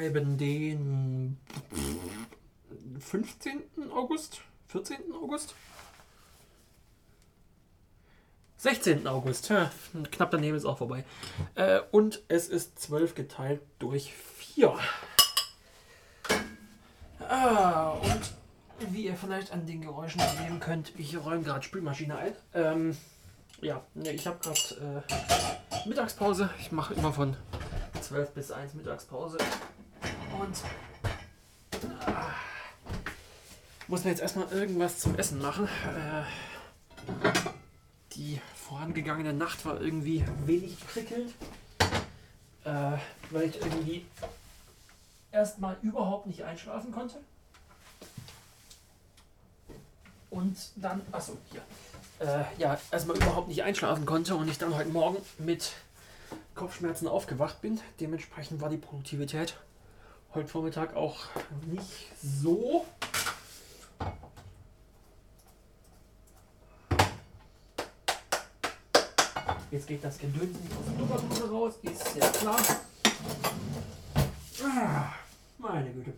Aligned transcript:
Schreiben 0.00 0.38
den 0.38 1.36
15. 3.00 3.64
August, 3.94 4.40
14. 4.68 4.96
August. 5.12 5.54
16. 8.56 9.06
August. 9.06 9.50
Ja, 9.50 9.70
knapp 10.10 10.30
daneben 10.30 10.56
ist 10.56 10.64
auch 10.64 10.78
vorbei. 10.78 11.04
Äh, 11.54 11.80
und 11.90 12.22
es 12.28 12.48
ist 12.48 12.78
12 12.78 13.14
geteilt 13.14 13.60
durch 13.78 14.14
4. 14.14 14.74
Ah, 17.28 17.90
und 17.90 18.92
wie 18.94 19.04
ihr 19.04 19.16
vielleicht 19.16 19.52
an 19.52 19.66
den 19.66 19.82
Geräuschen 19.82 20.22
erleben 20.22 20.60
könnt, 20.60 20.98
ich 20.98 21.14
räume 21.22 21.42
gerade 21.42 21.62
Spülmaschine 21.62 22.16
ein. 22.16 22.32
Ähm, 22.54 22.96
ja, 23.60 23.84
ne, 23.92 24.12
ich 24.12 24.26
habe 24.26 24.38
gerade 24.38 25.04
äh, 25.06 25.88
Mittagspause. 25.88 26.48
Ich 26.58 26.72
mache 26.72 26.94
immer 26.94 27.12
von 27.12 27.36
12 28.00 28.30
bis 28.30 28.50
1 28.50 28.72
Mittagspause. 28.72 29.36
Und 30.40 30.56
ah, 32.06 32.30
muss 33.88 34.04
mir 34.04 34.10
jetzt 34.10 34.22
erstmal 34.22 34.50
irgendwas 34.50 34.98
zum 34.98 35.14
Essen 35.16 35.38
machen. 35.42 35.66
Äh, 35.66 36.22
die 38.12 38.40
vorangegangene 38.54 39.34
Nacht 39.34 39.66
war 39.66 39.78
irgendwie 39.78 40.24
wenig 40.46 40.78
prickelnd, 40.86 41.34
äh, 42.64 42.96
weil 43.28 43.50
ich 43.50 43.60
irgendwie 43.60 44.06
erstmal 45.30 45.76
überhaupt 45.82 46.26
nicht 46.26 46.42
einschlafen 46.42 46.90
konnte. 46.90 47.18
Und 50.30 50.56
dann, 50.76 51.02
achso, 51.12 51.36
hier. 51.50 51.60
Äh, 52.26 52.44
ja, 52.56 52.78
erstmal 52.90 53.16
überhaupt 53.16 53.48
nicht 53.48 53.62
einschlafen 53.62 54.06
konnte 54.06 54.36
und 54.36 54.48
ich 54.48 54.56
dann 54.56 54.74
heute 54.74 54.88
Morgen 54.88 55.18
mit 55.36 55.72
Kopfschmerzen 56.54 57.08
aufgewacht 57.08 57.60
bin. 57.60 57.78
Dementsprechend 58.00 58.62
war 58.62 58.70
die 58.70 58.78
Produktivität 58.78 59.54
heute 60.34 60.48
Vormittag 60.48 60.94
auch 60.94 61.16
nicht 61.66 62.06
so. 62.22 62.86
Jetzt 69.70 69.86
geht 69.86 70.02
das 70.02 70.18
Gedöns 70.18 70.56
aus 70.56 70.84
der 70.86 70.98
Tupperdose 70.98 71.50
raus, 71.50 71.74
ist 71.82 72.16
ja 72.16 72.28
klar. 72.28 72.58
Ah, 74.64 75.12
meine 75.58 75.90
Güte. 75.92 76.12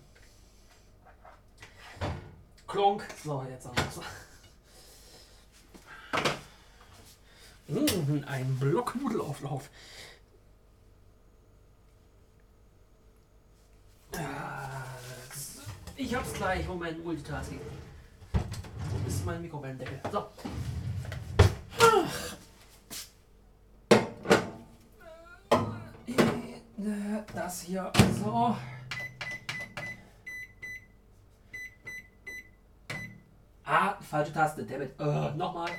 Klonk. 2.67 3.07
So, 3.23 3.45
jetzt 3.51 3.67
haben 3.67 3.77
wir 3.77 3.85
Mmh, 7.69 8.27
ein 8.27 8.59
Block 8.59 8.95
Nudelauflauf. 8.97 9.69
Ah, 14.17 14.85
ich 15.97 16.15
hab's 16.15 16.33
gleich. 16.35 16.67
Moment, 16.67 17.05
Multitasking. 17.05 17.61
Wo 18.33 19.09
ist 19.09 19.25
mein 19.25 19.41
Mikrowellendeckel? 19.43 20.01
So. 20.11 20.27
Das 27.35 27.63
hier. 27.63 27.91
So. 28.23 28.57
Ah, 33.65 33.97
falsche 34.01 34.33
Taste. 34.33 34.65
Dammit. 34.65 34.99
Uh, 35.01 35.31
Nochmal. 35.37 35.71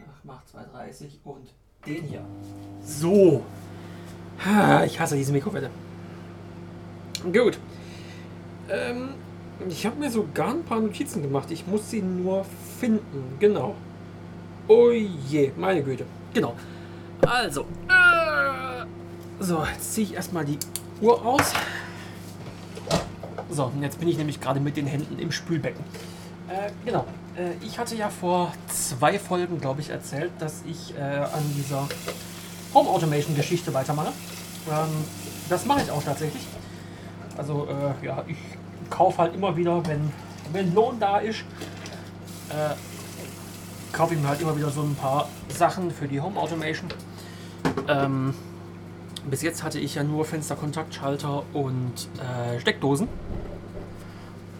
Ach, 0.00 0.24
macht 0.24 0.48
230 0.48 1.20
und 1.24 1.54
den 1.86 2.04
hier. 2.04 2.24
So. 2.82 3.44
Ich 4.84 5.00
hasse 5.00 5.16
diese 5.16 5.32
Mikrowelle. 5.32 5.70
Gut. 7.32 7.58
Ähm, 8.70 9.10
ich 9.68 9.86
habe 9.86 9.96
mir 9.96 10.10
sogar 10.10 10.50
ein 10.50 10.62
paar 10.64 10.80
Notizen 10.80 11.22
gemacht. 11.22 11.50
Ich 11.50 11.66
muss 11.66 11.90
sie 11.90 12.02
nur 12.02 12.44
finden. 12.78 13.36
Genau. 13.40 13.74
Oh 14.68 14.90
je, 14.90 15.52
meine 15.56 15.82
Güte. 15.82 16.04
Genau. 16.34 16.54
Also. 17.26 17.62
Äh, 17.88 18.84
so, 19.40 19.64
jetzt 19.64 19.94
ziehe 19.94 20.06
ich 20.06 20.14
erstmal 20.14 20.44
die 20.44 20.58
Uhr 21.00 21.24
aus. 21.24 21.52
So, 23.50 23.72
jetzt 23.80 23.98
bin 23.98 24.08
ich 24.08 24.18
nämlich 24.18 24.40
gerade 24.40 24.60
mit 24.60 24.76
den 24.76 24.86
Händen 24.86 25.18
im 25.18 25.32
Spülbecken. 25.32 25.84
Äh, 26.48 26.70
genau. 26.84 27.06
Äh, 27.36 27.52
ich 27.64 27.78
hatte 27.78 27.94
ja 27.96 28.10
vor 28.10 28.52
zwei 28.68 29.18
Folgen, 29.18 29.60
glaube 29.60 29.80
ich, 29.80 29.90
erzählt, 29.90 30.32
dass 30.38 30.62
ich 30.66 30.94
äh, 30.96 31.00
an 31.00 31.42
dieser 31.56 31.88
Home 32.76 32.90
Automation 32.90 33.34
Geschichte 33.34 33.72
weitermache. 33.72 34.12
Ähm, 34.70 35.04
das 35.48 35.64
mache 35.64 35.80
ich 35.82 35.90
auch 35.90 36.02
tatsächlich. 36.02 36.46
Also, 37.38 37.66
äh, 37.66 38.06
ja, 38.06 38.22
ich 38.26 38.36
kaufe 38.90 39.16
halt 39.16 39.34
immer 39.34 39.56
wieder, 39.56 39.86
wenn, 39.86 40.12
wenn 40.52 40.74
Lohn 40.74 41.00
da 41.00 41.18
ist, 41.18 41.40
äh, 42.50 42.74
kaufe 43.92 44.14
ich 44.14 44.20
mir 44.20 44.28
halt 44.28 44.42
immer 44.42 44.54
wieder 44.56 44.70
so 44.70 44.82
ein 44.82 44.94
paar 44.94 45.26
Sachen 45.48 45.90
für 45.90 46.06
die 46.06 46.20
Home 46.20 46.38
Automation. 46.38 46.90
Ähm, 47.88 48.34
bis 49.30 49.40
jetzt 49.40 49.62
hatte 49.62 49.78
ich 49.78 49.94
ja 49.94 50.04
nur 50.04 50.26
Fensterkontaktschalter 50.26 51.44
und 51.54 51.94
äh, 52.18 52.60
Steckdosen. 52.60 53.08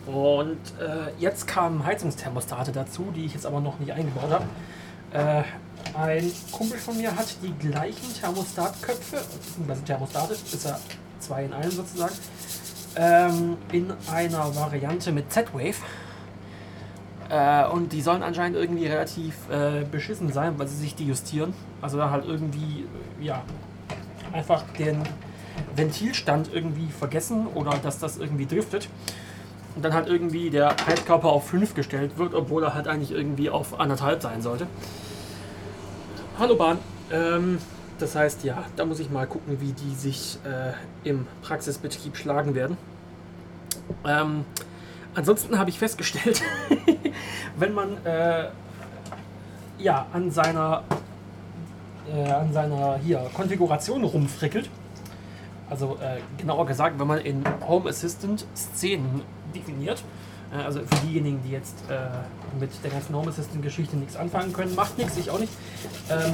Und 0.07 0.59
äh, 0.81 1.13
jetzt 1.19 1.47
kamen 1.47 1.85
Heizungsthermostate 1.85 2.73
dazu, 2.73 3.13
die 3.15 3.27
ich 3.27 3.35
jetzt 3.35 3.45
aber 3.45 3.61
noch 3.61 3.79
nicht 3.79 3.93
eingebaut 3.93 4.31
habe. 4.31 4.45
Äh, 5.13 5.43
ein 5.97 6.31
Kumpel 6.53 6.79
von 6.79 6.97
mir 6.97 7.15
hat 7.15 7.37
die 7.43 7.53
gleichen 7.67 8.15
Thermostatköpfe, 8.21 9.17
beziehungsweise 9.33 9.85
Thermostate, 9.85 10.35
ist 10.35 10.65
ja 10.65 10.79
zwei 11.21 11.45
in 11.45 11.53
einem 11.53 11.71
sozusagen, 11.71 12.15
ähm, 12.97 13.57
in 13.73 13.93
einer 14.13 14.55
Variante 14.55 15.13
mit 15.13 15.33
Z-Wave. 15.33 15.77
Äh, 17.29 17.67
und 17.69 17.93
die 17.93 18.03
sollen 18.03 18.23
anscheinend 18.23 18.57
irgendwie 18.57 18.87
relativ 18.87 19.35
äh, 19.51 19.85
beschissen 19.85 20.33
sein, 20.33 20.59
weil 20.59 20.69
sie 20.69 20.77
sich 20.77 20.95
die 20.95 21.07
justieren. 21.07 21.55
Also 21.81 21.97
da 21.97 22.11
halt 22.11 22.25
irgendwie, 22.27 22.87
ja, 23.21 23.43
einfach 24.33 24.65
den 24.79 25.03
Ventilstand 25.75 26.51
irgendwie 26.53 26.89
vergessen 26.91 27.47
oder 27.55 27.79
dass 27.79 27.99
das 27.99 28.19
irgendwie 28.19 28.47
driftet 28.47 28.89
und 29.75 29.85
dann 29.85 29.95
halt 29.95 30.09
irgendwie 30.09 30.51
der 30.51 30.77
Heizkörper 30.87 31.29
auf 31.29 31.49
5 31.49 31.75
gestellt 31.75 32.19
wird, 32.19 32.35
obwohl 32.35 32.63
er 32.65 32.75
halt 32.75 32.87
eigentlich 32.87 33.13
irgendwie 33.13 33.51
auf 33.51 33.81
anderthalb 33.81 34.23
sein 34.23 34.43
sollte. 34.43 34.67
Hallo 36.39 36.55
Bahn. 36.55 36.77
Ähm, 37.11 37.59
das 37.99 38.15
heißt, 38.15 38.45
ja, 38.45 38.67
da 38.77 38.85
muss 38.85 39.01
ich 39.01 39.09
mal 39.09 39.27
gucken, 39.27 39.59
wie 39.59 39.73
die 39.73 39.95
sich 39.95 40.39
äh, 40.45 41.09
im 41.09 41.27
Praxisbetrieb 41.41 42.15
schlagen 42.15 42.55
werden. 42.55 42.77
Ähm, 44.07 44.45
ansonsten 45.15 45.59
habe 45.59 45.71
ich 45.71 45.79
festgestellt, 45.79 46.43
wenn 47.59 47.73
man 47.73 48.05
äh, 48.05 48.49
ja, 49.79 50.05
an 50.13 50.31
seiner, 50.31 50.85
äh, 52.15 52.31
an 52.31 52.53
seiner 52.53 52.99
hier, 52.99 53.31
Konfiguration 53.33 54.05
rumfrickelt, 54.05 54.69
also 55.71 55.97
äh, 56.03 56.21
genauer 56.37 56.67
gesagt, 56.67 56.99
wenn 56.99 57.07
man 57.07 57.21
in 57.21 57.45
Home 57.67 57.89
Assistant 57.89 58.45
Szenen 58.55 59.23
definiert. 59.55 60.05
Äh, 60.53 60.63
also 60.63 60.81
für 60.81 61.07
diejenigen, 61.07 61.43
die 61.43 61.51
jetzt 61.51 61.77
äh, 61.91 62.09
mit 62.59 62.71
der 62.83 62.91
ganzen 62.91 63.15
Home 63.15 63.29
Assistant-Geschichte 63.29 63.97
nichts 63.97 64.17
anfangen 64.17 64.53
können, 64.53 64.75
macht 64.75 64.99
nichts, 64.99 65.17
ich 65.17 65.31
auch 65.31 65.39
nicht. 65.39 65.53
Ähm, 66.11 66.33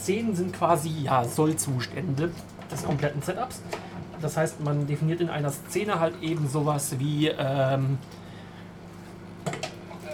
Szenen 0.00 0.34
sind 0.34 0.52
quasi 0.52 0.90
ja, 1.02 1.24
Sollzustände 1.24 2.30
des 2.70 2.84
kompletten 2.84 3.22
Setups. 3.22 3.62
Das 4.20 4.36
heißt, 4.36 4.60
man 4.64 4.86
definiert 4.86 5.20
in 5.20 5.28
einer 5.28 5.50
Szene 5.50 6.00
halt 6.00 6.14
eben 6.22 6.48
sowas 6.48 6.98
wie 6.98 7.28
ähm, 7.28 7.98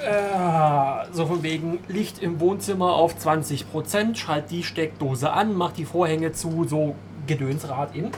äh, 0.04 1.12
so 1.12 1.26
von 1.26 1.42
wegen 1.42 1.78
Licht 1.88 2.20
im 2.20 2.40
Wohnzimmer 2.40 2.94
auf 2.94 3.14
20%, 3.16 4.16
schalt 4.16 4.50
die 4.50 4.64
Steckdose 4.64 5.32
an, 5.32 5.54
macht 5.54 5.76
die 5.76 5.84
Vorhänge 5.84 6.32
zu, 6.32 6.64
so 6.64 6.96
Gedönsrad 7.26 7.94
eben. 7.94 8.10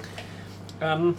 Ähm, 0.80 1.14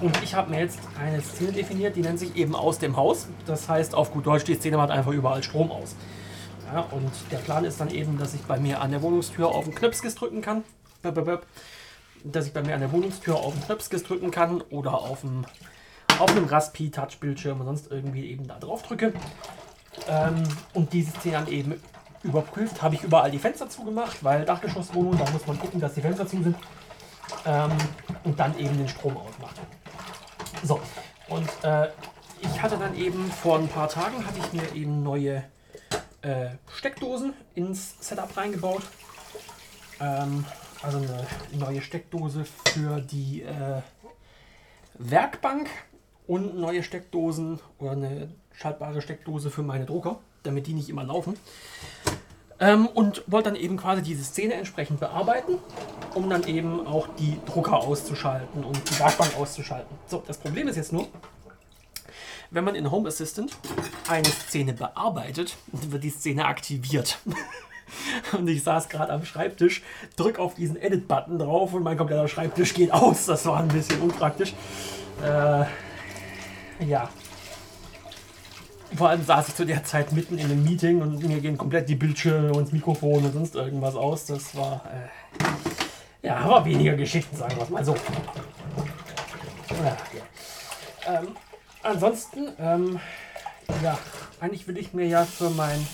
und 0.00 0.22
ich 0.22 0.34
habe 0.34 0.50
mir 0.50 0.60
jetzt 0.60 0.80
eine 0.98 1.20
Szene 1.20 1.52
definiert, 1.52 1.96
die 1.96 2.00
nennt 2.00 2.18
sich 2.18 2.36
eben 2.36 2.54
aus 2.54 2.78
dem 2.78 2.96
Haus. 2.96 3.28
Das 3.46 3.68
heißt 3.68 3.94
auf 3.94 4.12
gut 4.12 4.26
Deutsch, 4.26 4.44
die 4.44 4.54
Szene 4.54 4.76
macht 4.76 4.90
einfach 4.90 5.12
überall 5.12 5.42
Strom 5.42 5.70
aus. 5.70 5.94
Ja, 6.72 6.80
und 6.90 7.10
der 7.30 7.38
Plan 7.38 7.64
ist 7.64 7.80
dann 7.80 7.90
eben, 7.90 8.18
dass 8.18 8.34
ich 8.34 8.42
bei 8.42 8.58
mir 8.58 8.80
an 8.80 8.90
der 8.90 9.02
Wohnungstür 9.02 9.48
auf 9.48 9.64
den 9.64 9.74
Knöpfkiss 9.74 10.14
drücken 10.14 10.40
kann. 10.40 10.62
Dass 11.02 12.46
ich 12.46 12.52
bei 12.52 12.62
mir 12.62 12.74
an 12.74 12.80
der 12.80 12.92
Wohnungstür 12.92 13.36
auf 13.36 13.54
den 13.54 13.64
Knöpfkiss 13.64 14.04
drücken 14.04 14.30
kann 14.30 14.60
oder 14.70 14.94
auf 14.94 15.22
dem 15.22 15.44
auf 16.18 16.30
einem 16.30 16.44
Raspi-Touch-Bildschirm 16.44 17.60
und 17.60 17.66
sonst 17.66 17.90
irgendwie 17.90 18.30
eben 18.30 18.46
da 18.46 18.58
drauf 18.58 18.82
drücke. 18.82 19.12
Ähm, 20.06 20.42
und 20.74 20.92
diese 20.92 21.12
Szene 21.12 21.38
dann 21.38 21.48
eben 21.48 21.80
überprüft. 22.22 22.82
Habe 22.82 22.94
ich 22.94 23.02
überall 23.02 23.30
die 23.30 23.38
Fenster 23.38 23.68
zugemacht, 23.68 24.22
weil 24.22 24.44
Dachgeschosswohnung, 24.44 25.16
da 25.18 25.30
muss 25.30 25.46
man 25.46 25.58
gucken, 25.58 25.80
dass 25.80 25.94
die 25.94 26.02
Fenster 26.02 26.26
zu 26.26 26.42
sind. 26.42 26.56
Ähm, 27.46 27.70
und 28.24 28.38
dann 28.38 28.58
eben 28.58 28.76
den 28.76 28.88
Strom 28.88 29.16
ausmacht. 29.16 29.56
So, 30.62 30.80
und 31.28 31.48
äh, 31.62 31.88
ich 32.42 32.62
hatte 32.62 32.76
dann 32.76 32.96
eben 32.96 33.30
vor 33.30 33.58
ein 33.58 33.68
paar 33.68 33.88
Tagen 33.88 34.26
hatte 34.26 34.38
ich 34.38 34.52
mir 34.52 34.74
eben 34.74 35.02
neue 35.02 35.44
äh, 36.22 36.50
Steckdosen 36.74 37.34
ins 37.54 37.96
Setup 38.00 38.36
reingebaut. 38.36 38.82
Ähm, 40.00 40.44
also 40.82 40.98
eine 40.98 41.26
neue 41.52 41.82
Steckdose 41.82 42.44
für 42.64 43.00
die 43.00 43.42
äh, 43.42 43.82
Werkbank 44.94 45.68
und 46.26 46.58
neue 46.58 46.82
Steckdosen 46.82 47.60
oder 47.78 47.92
eine 47.92 48.28
schaltbare 48.52 49.02
Steckdose 49.02 49.50
für 49.50 49.62
meine 49.62 49.86
Drucker, 49.86 50.20
damit 50.42 50.66
die 50.66 50.74
nicht 50.74 50.88
immer 50.88 51.04
laufen. 51.04 51.36
Ähm, 52.60 52.86
und 52.86 53.22
wollte 53.26 53.50
dann 53.50 53.58
eben 53.58 53.78
quasi 53.78 54.02
diese 54.02 54.22
Szene 54.22 54.54
entsprechend 54.54 55.00
bearbeiten, 55.00 55.58
um 56.14 56.28
dann 56.28 56.44
eben 56.44 56.86
auch 56.86 57.08
die 57.18 57.38
Drucker 57.46 57.78
auszuschalten 57.78 58.64
und 58.64 58.78
die 58.90 58.98
Werkbank 58.98 59.36
auszuschalten. 59.38 59.96
So, 60.06 60.22
das 60.26 60.36
Problem 60.36 60.68
ist 60.68 60.76
jetzt 60.76 60.92
nur, 60.92 61.08
wenn 62.50 62.64
man 62.64 62.74
in 62.74 62.90
Home 62.90 63.08
Assistant 63.08 63.56
eine 64.08 64.28
Szene 64.28 64.74
bearbeitet, 64.74 65.56
wird 65.72 66.04
die 66.04 66.10
Szene 66.10 66.44
aktiviert. 66.44 67.18
Und 68.32 68.46
ich 68.48 68.62
saß 68.62 68.88
gerade 68.88 69.12
am 69.12 69.24
Schreibtisch, 69.24 69.82
drück 70.14 70.38
auf 70.38 70.54
diesen 70.54 70.76
Edit-Button 70.76 71.40
drauf 71.40 71.74
und 71.74 71.82
mein 71.82 71.96
kompletter 71.96 72.28
Schreibtisch 72.28 72.72
geht 72.72 72.92
aus. 72.92 73.26
Das 73.26 73.44
war 73.46 73.58
ein 73.58 73.66
bisschen 73.66 74.00
unpraktisch. 74.00 74.54
Äh, 75.24 75.64
ja. 76.86 77.08
Vor 79.00 79.08
allem 79.08 79.24
saß 79.24 79.48
ich 79.48 79.54
zu 79.54 79.64
der 79.64 79.82
Zeit 79.82 80.12
mitten 80.12 80.36
in 80.36 80.44
einem 80.44 80.62
Meeting 80.62 81.00
und 81.00 81.26
mir 81.26 81.40
gehen 81.40 81.56
komplett 81.56 81.88
die 81.88 81.94
Bildschirme 81.94 82.52
und 82.52 82.64
das 82.66 82.72
Mikrofon 82.72 83.24
und 83.24 83.32
sonst 83.32 83.54
irgendwas 83.54 83.96
aus. 83.96 84.26
Das 84.26 84.54
war, 84.54 84.82
äh, 86.22 86.26
ja, 86.26 86.36
aber 86.36 86.66
weniger 86.66 86.92
geschickt, 86.96 87.34
sagen 87.34 87.56
wir 87.56 87.62
es 87.62 87.70
mal 87.70 87.82
so. 87.82 87.94
Ja, 89.70 89.96
ja. 91.06 91.18
Ähm, 91.18 91.28
ansonsten, 91.82 92.48
ähm, 92.58 93.00
ja, 93.82 93.98
eigentlich 94.38 94.68
will 94.68 94.76
ich 94.76 94.92
mir 94.92 95.06
ja 95.06 95.24
für 95.24 95.48
mein 95.48 95.86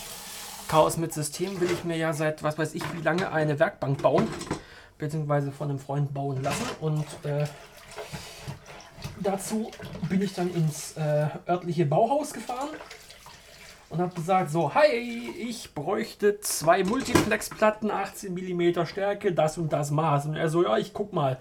Chaos 0.67 0.97
mit 0.97 1.15
System 1.15 1.61
will 1.61 1.71
ich 1.71 1.85
mir 1.85 1.97
ja 1.97 2.13
seit 2.13 2.43
was 2.43 2.59
weiß 2.59 2.75
ich 2.75 2.83
wie 2.93 3.03
lange 3.03 3.31
eine 3.31 3.61
Werkbank 3.61 4.03
bauen, 4.03 4.27
beziehungsweise 4.99 5.53
von 5.53 5.71
einem 5.71 5.79
Freund 5.79 6.13
bauen 6.13 6.43
lassen. 6.43 6.67
Und 6.81 7.07
äh, 7.23 7.47
dazu 9.21 9.71
bin 10.09 10.23
ich 10.23 10.35
dann 10.35 10.53
ins 10.55 10.97
äh, 10.97 11.27
örtliche 11.49 11.87
Bauhaus 11.87 12.33
gefahren 12.33 12.69
und 13.89 14.01
habe 14.01 14.15
gesagt, 14.15 14.51
so, 14.51 14.75
hi, 14.75 15.31
ich 15.39 15.73
bräuchte 15.75 16.41
zwei 16.41 16.83
Multiplex-Platten, 16.85 17.91
18 17.91 18.35
mm 18.35 18.85
Stärke, 18.85 19.33
das 19.33 19.59
und 19.59 19.73
das 19.73 19.91
Maß. 19.91 20.27
Und 20.27 20.37
er 20.37 20.49
so, 20.49 20.65
ja, 20.65 20.77
ich 20.77 20.93
guck 20.93 21.13
mal. 21.13 21.39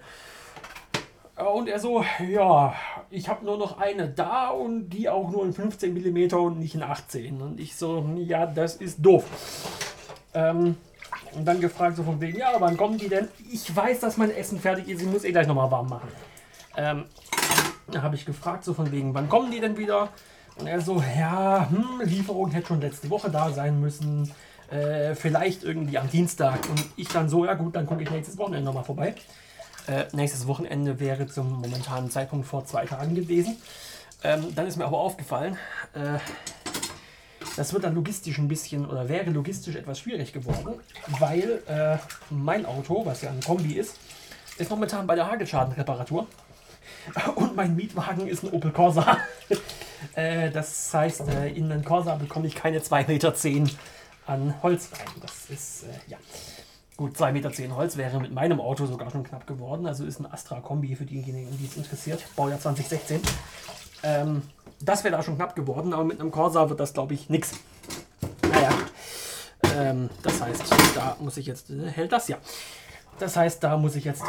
Und 1.36 1.68
er 1.68 1.80
so, 1.80 2.02
ja, 2.26 2.74
ich 3.10 3.28
habe 3.28 3.44
nur 3.44 3.58
noch 3.58 3.78
eine 3.78 4.08
da 4.08 4.48
und 4.48 4.88
die 4.88 5.08
auch 5.08 5.30
nur 5.30 5.44
in 5.44 5.52
15 5.52 5.92
mm 5.92 6.34
und 6.34 6.58
nicht 6.58 6.74
in 6.74 6.82
18. 6.82 7.42
Und 7.42 7.60
ich 7.60 7.76
so, 7.76 8.08
ja, 8.16 8.46
das 8.46 8.76
ist 8.76 9.04
doof. 9.04 9.24
Ähm, 10.32 10.76
und 11.34 11.44
dann 11.44 11.60
gefragt 11.60 11.96
so 11.96 12.04
von 12.04 12.20
wegen, 12.20 12.38
ja, 12.38 12.52
wann 12.58 12.76
kommen 12.76 12.96
die 12.96 13.08
denn? 13.08 13.28
Ich 13.52 13.74
weiß, 13.74 14.00
dass 14.00 14.16
mein 14.16 14.30
Essen 14.30 14.58
fertig 14.58 14.88
ist, 14.88 15.02
ich 15.02 15.08
muss 15.08 15.24
eh 15.24 15.32
gleich 15.32 15.46
nochmal 15.46 15.70
warm 15.70 15.88
machen. 15.88 16.08
Ähm, 16.76 17.04
da 17.88 18.02
habe 18.02 18.14
ich 18.14 18.24
gefragt 18.24 18.64
so 18.64 18.74
von 18.74 18.90
wegen, 18.92 19.14
wann 19.14 19.28
kommen 19.28 19.50
die 19.50 19.60
denn 19.60 19.76
wieder? 19.76 20.08
Und 20.58 20.66
er 20.66 20.80
so, 20.80 21.02
ja, 21.18 21.68
hm, 21.68 22.00
Lieferung 22.04 22.50
hätte 22.50 22.68
schon 22.68 22.80
letzte 22.80 23.10
Woche 23.10 23.30
da 23.30 23.50
sein 23.50 23.80
müssen. 23.80 24.32
Äh, 24.70 25.14
vielleicht 25.14 25.62
irgendwie 25.62 25.98
am 25.98 26.10
Dienstag. 26.10 26.68
Und 26.68 26.84
ich 26.96 27.08
dann 27.08 27.28
so, 27.28 27.44
ja 27.44 27.54
gut, 27.54 27.76
dann 27.76 27.86
gucke 27.86 28.02
ich 28.02 28.10
nächstes 28.10 28.38
Wochenende 28.38 28.64
nochmal 28.64 28.84
vorbei. 28.84 29.14
Äh, 29.86 30.04
nächstes 30.12 30.46
Wochenende 30.46 30.98
wäre 30.98 31.26
zum 31.26 31.60
momentanen 31.60 32.10
Zeitpunkt 32.10 32.46
vor 32.46 32.64
zwei 32.64 32.86
Tagen 32.86 33.14
gewesen. 33.14 33.56
Ähm, 34.24 34.52
dann 34.54 34.66
ist 34.66 34.76
mir 34.76 34.86
aber 34.86 34.98
aufgefallen, 34.98 35.56
äh, 35.94 36.18
das 37.56 37.72
wird 37.72 37.84
dann 37.84 37.94
logistisch 37.94 38.38
ein 38.38 38.48
bisschen 38.48 38.84
oder 38.86 39.08
wäre 39.08 39.30
logistisch 39.30 39.76
etwas 39.76 40.00
schwierig 40.00 40.32
geworden, 40.32 40.80
weil 41.20 41.62
äh, 41.68 41.96
mein 42.30 42.66
Auto, 42.66 43.06
was 43.06 43.22
ja 43.22 43.30
ein 43.30 43.40
Kombi 43.40 43.74
ist, 43.74 43.98
ist 44.58 44.70
momentan 44.70 45.06
bei 45.06 45.14
der 45.14 45.30
Hagelschadenreparatur. 45.30 46.26
Und 47.34 47.56
mein 47.56 47.76
Mietwagen 47.76 48.26
ist 48.26 48.44
ein 48.44 48.50
Opel 48.50 48.72
Corsa. 48.72 49.18
äh, 50.14 50.50
das 50.50 50.92
heißt, 50.92 51.28
äh, 51.28 51.48
in 51.48 51.68
den 51.68 51.84
Corsa 51.84 52.14
bekomme 52.16 52.46
ich 52.46 52.54
keine 52.54 52.80
2,10 52.80 53.08
Meter 53.08 53.34
an 54.26 54.54
Holz 54.62 54.90
rein. 54.92 55.06
Das 55.20 55.50
ist, 55.50 55.84
äh, 55.84 56.10
ja. 56.10 56.18
Gut, 56.96 57.16
2,10 57.16 57.32
Meter 57.32 57.76
Holz 57.76 57.96
wäre 57.96 58.18
mit 58.20 58.32
meinem 58.32 58.60
Auto 58.60 58.86
sogar 58.86 59.10
schon 59.10 59.22
knapp 59.22 59.46
geworden. 59.46 59.86
Also 59.86 60.04
ist 60.04 60.18
ein 60.18 60.26
Astra-Kombi 60.26 60.96
für 60.96 61.04
diejenigen, 61.04 61.56
die 61.58 61.66
es 61.66 61.76
interessiert. 61.76 62.24
Baujahr 62.36 62.58
2016. 62.58 63.20
Ähm, 64.02 64.42
das 64.80 65.04
wäre 65.04 65.16
da 65.16 65.22
schon 65.22 65.36
knapp 65.36 65.54
geworden, 65.54 65.92
aber 65.92 66.04
mit 66.04 66.20
einem 66.20 66.30
Corsa 66.30 66.68
wird 66.68 66.80
das, 66.80 66.92
glaube 66.92 67.14
ich, 67.14 67.28
nichts. 67.28 67.52
Naja, 68.50 68.70
ähm, 69.76 70.10
das 70.22 70.40
heißt, 70.40 70.62
da 70.94 71.16
muss 71.20 71.36
ich 71.36 71.46
jetzt. 71.46 71.70
Äh, 71.70 71.90
hält 71.90 72.12
das 72.12 72.28
ja. 72.28 72.38
Das 73.18 73.36
heißt, 73.36 73.62
da 73.62 73.76
muss 73.76 73.96
ich 73.96 74.04
jetzt 74.04 74.22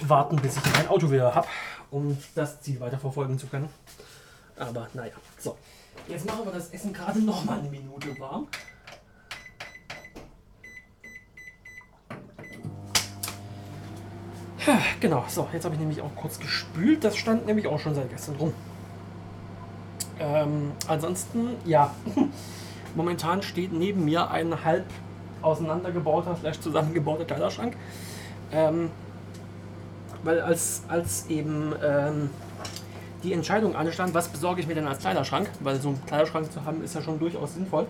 warten, 0.00 0.36
bis 0.36 0.56
ich 0.56 0.62
mein 0.74 0.88
Auto 0.88 1.10
wieder 1.10 1.34
habe, 1.34 1.46
um 1.92 2.18
das 2.34 2.60
Ziel 2.60 2.80
weiter 2.80 2.98
verfolgen 2.98 3.38
zu 3.38 3.46
können. 3.46 3.68
Aber 4.58 4.88
naja, 4.94 5.14
so. 5.38 5.56
Jetzt 6.08 6.26
machen 6.26 6.44
wir 6.44 6.52
das 6.52 6.70
Essen 6.70 6.92
gerade 6.92 7.20
noch 7.20 7.44
mal 7.44 7.58
eine 7.58 7.68
Minute 7.68 8.18
warm. 8.18 8.48
Genau, 15.02 15.24
so, 15.26 15.48
jetzt 15.52 15.64
habe 15.64 15.74
ich 15.74 15.80
nämlich 15.80 16.00
auch 16.00 16.14
kurz 16.14 16.38
gespült. 16.38 17.02
Das 17.02 17.16
stand 17.16 17.44
nämlich 17.44 17.66
auch 17.66 17.80
schon 17.80 17.92
seit 17.92 18.08
gestern 18.08 18.36
rum. 18.36 18.52
Ähm, 20.20 20.70
ansonsten, 20.86 21.56
ja, 21.64 21.92
momentan 22.94 23.42
steht 23.42 23.72
neben 23.72 24.04
mir 24.04 24.30
ein 24.30 24.64
halb 24.64 24.84
auseinandergebauter, 25.40 26.36
vielleicht 26.36 26.62
zusammengebauter 26.62 27.24
Kleiderschrank. 27.24 27.76
Ähm, 28.52 28.92
weil 30.22 30.40
als, 30.40 30.82
als 30.88 31.26
eben 31.28 31.72
ähm, 31.84 32.30
die 33.22 33.32
Entscheidung 33.32 33.76
anstand, 33.76 34.14
was 34.14 34.28
besorge 34.28 34.60
ich 34.60 34.66
mir 34.66 34.74
denn 34.74 34.86
als 34.86 34.98
Kleiderschrank, 34.98 35.48
weil 35.60 35.80
so 35.80 35.90
einen 35.90 36.06
Kleiderschrank 36.06 36.50
zu 36.52 36.64
haben 36.64 36.82
ist 36.82 36.94
ja 36.94 37.02
schon 37.02 37.18
durchaus 37.18 37.54
sinnvoll, 37.54 37.86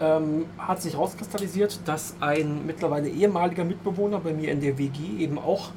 ähm, 0.00 0.46
hat 0.58 0.82
sich 0.82 0.94
herauskristallisiert, 0.94 1.80
dass 1.84 2.14
ein 2.20 2.66
mittlerweile 2.66 3.08
ehemaliger 3.08 3.64
Mitbewohner 3.64 4.20
bei 4.20 4.32
mir 4.32 4.50
in 4.50 4.60
der 4.60 4.76
WG 4.78 5.18
eben 5.18 5.38
auch 5.38 5.70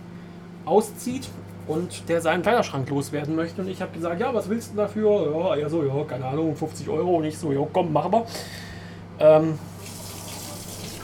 auszieht 0.66 1.30
und 1.68 2.08
der 2.10 2.22
seinen 2.22 2.42
Kleiderschrank 2.42 2.90
loswerden 2.90 3.36
möchte. 3.36 3.62
Und 3.62 3.68
ich 3.68 3.82
habe 3.82 3.92
gesagt, 3.92 4.20
ja, 4.20 4.34
was 4.34 4.50
willst 4.50 4.74
du 4.74 4.78
dafür? 4.78 5.32
Ja, 5.32 5.56
er 5.56 5.70
so, 5.70 5.84
ja, 5.84 6.04
keine 6.06 6.26
Ahnung, 6.26 6.56
50 6.56 6.88
Euro. 6.90 7.18
Und 7.18 7.26
ich 7.26 7.38
so, 7.38 7.52
ja, 7.52 7.66
komm, 7.72 7.92
machen 7.92 8.12
wir. 8.12 8.26
Ähm, 9.20 9.60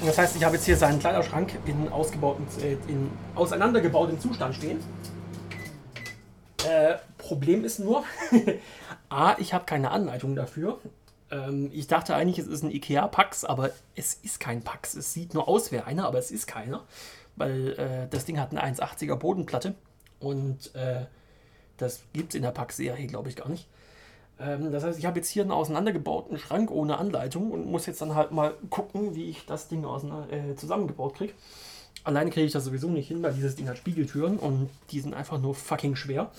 das 0.06 0.18
heißt, 0.18 0.36
ich 0.36 0.44
habe 0.44 0.56
jetzt 0.56 0.66
hier 0.66 0.78
seinen 0.78 1.00
Kleiderschrank 1.00 1.58
in, 1.66 1.90
ausgebauten, 1.90 2.46
äh, 2.62 2.74
in 2.88 3.10
auseinandergebautem 3.36 4.20
Zustand 4.20 4.56
stehen. 4.56 4.80
Äh, 6.68 6.96
Problem 7.18 7.64
ist 7.66 7.80
nur, 7.80 8.04
A, 9.10 9.36
ich 9.38 9.54
habe 9.54 9.66
keine 9.66 9.92
Anleitung 9.92 10.36
dafür. 10.36 10.80
Ähm, 11.32 11.70
ich 11.74 11.88
dachte 11.88 12.16
eigentlich, 12.16 12.40
es 12.40 12.48
ist 12.48 12.64
ein 12.64 12.72
IKEA-Pax, 12.72 13.46
aber 13.46 13.72
es 13.96 14.14
ist 14.16 14.40
kein 14.40 14.62
Pax. 14.62 14.94
Es 14.94 15.14
sieht 15.14 15.34
nur 15.34 15.48
aus 15.48 15.72
wie 15.72 15.80
einer, 15.80 16.06
aber 16.08 16.20
es 16.20 16.32
ist 16.32 16.48
keiner 16.48 16.84
weil 17.36 17.74
äh, 17.74 18.08
das 18.10 18.26
Ding 18.26 18.40
hat 18.40 18.52
eine 18.52 18.64
1,80er 18.64 19.16
Bodenplatte 19.16 19.76
und 20.20 20.74
äh, 20.76 21.06
das 21.78 22.04
gibt 22.14 22.30
es 22.30 22.36
in 22.36 22.44
der 22.44 22.52
Pack-Serie, 22.52 23.08
glaube 23.08 23.30
ich, 23.30 23.36
gar 23.36 23.50
nicht. 23.50 23.68
Ähm, 24.40 24.72
das 24.72 24.84
heißt, 24.84 25.00
ich 25.00 25.06
habe 25.06 25.20
jetzt 25.20 25.30
hier 25.30 25.44
einen 25.44 25.52
auseinandergebauten 25.52 26.38
Schrank 26.38 26.72
ohne 26.72 26.98
Anleitung 26.98 27.52
und 27.52 27.66
muss 27.66 27.86
jetzt 27.86 28.02
dann 28.02 28.16
halt 28.16 28.32
mal 28.32 28.54
gucken, 28.70 29.16
wie 29.16 29.30
ich 29.30 29.46
das 29.46 29.68
Ding 29.68 29.84
äh, 29.84 30.56
zusammengebaut 30.56 31.16
kriege. 31.16 31.34
Alleine 32.04 32.32
kriege 32.32 32.46
ich 32.46 32.52
das 32.52 32.66
sowieso 32.66 32.90
nicht 32.90 33.08
hin, 33.08 33.24
weil 33.24 33.34
dieses 33.34 33.56
Ding 33.56 33.70
hat 33.70 33.78
Spiegeltüren 33.78 34.38
und 34.38 34.70
die 34.92 35.00
sind 35.00 35.14
einfach 35.14 35.40
nur 35.40 35.56
fucking 35.56 35.96
schwer. 35.96 36.32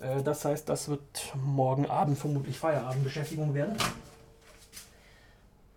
Äh, 0.00 0.22
das 0.22 0.44
heißt, 0.44 0.68
das 0.68 0.88
wird 0.88 1.00
morgen 1.34 1.86
Abend 1.86 2.18
vermutlich 2.18 2.58
Feierabendbeschäftigung 2.58 3.54
werden. 3.54 3.76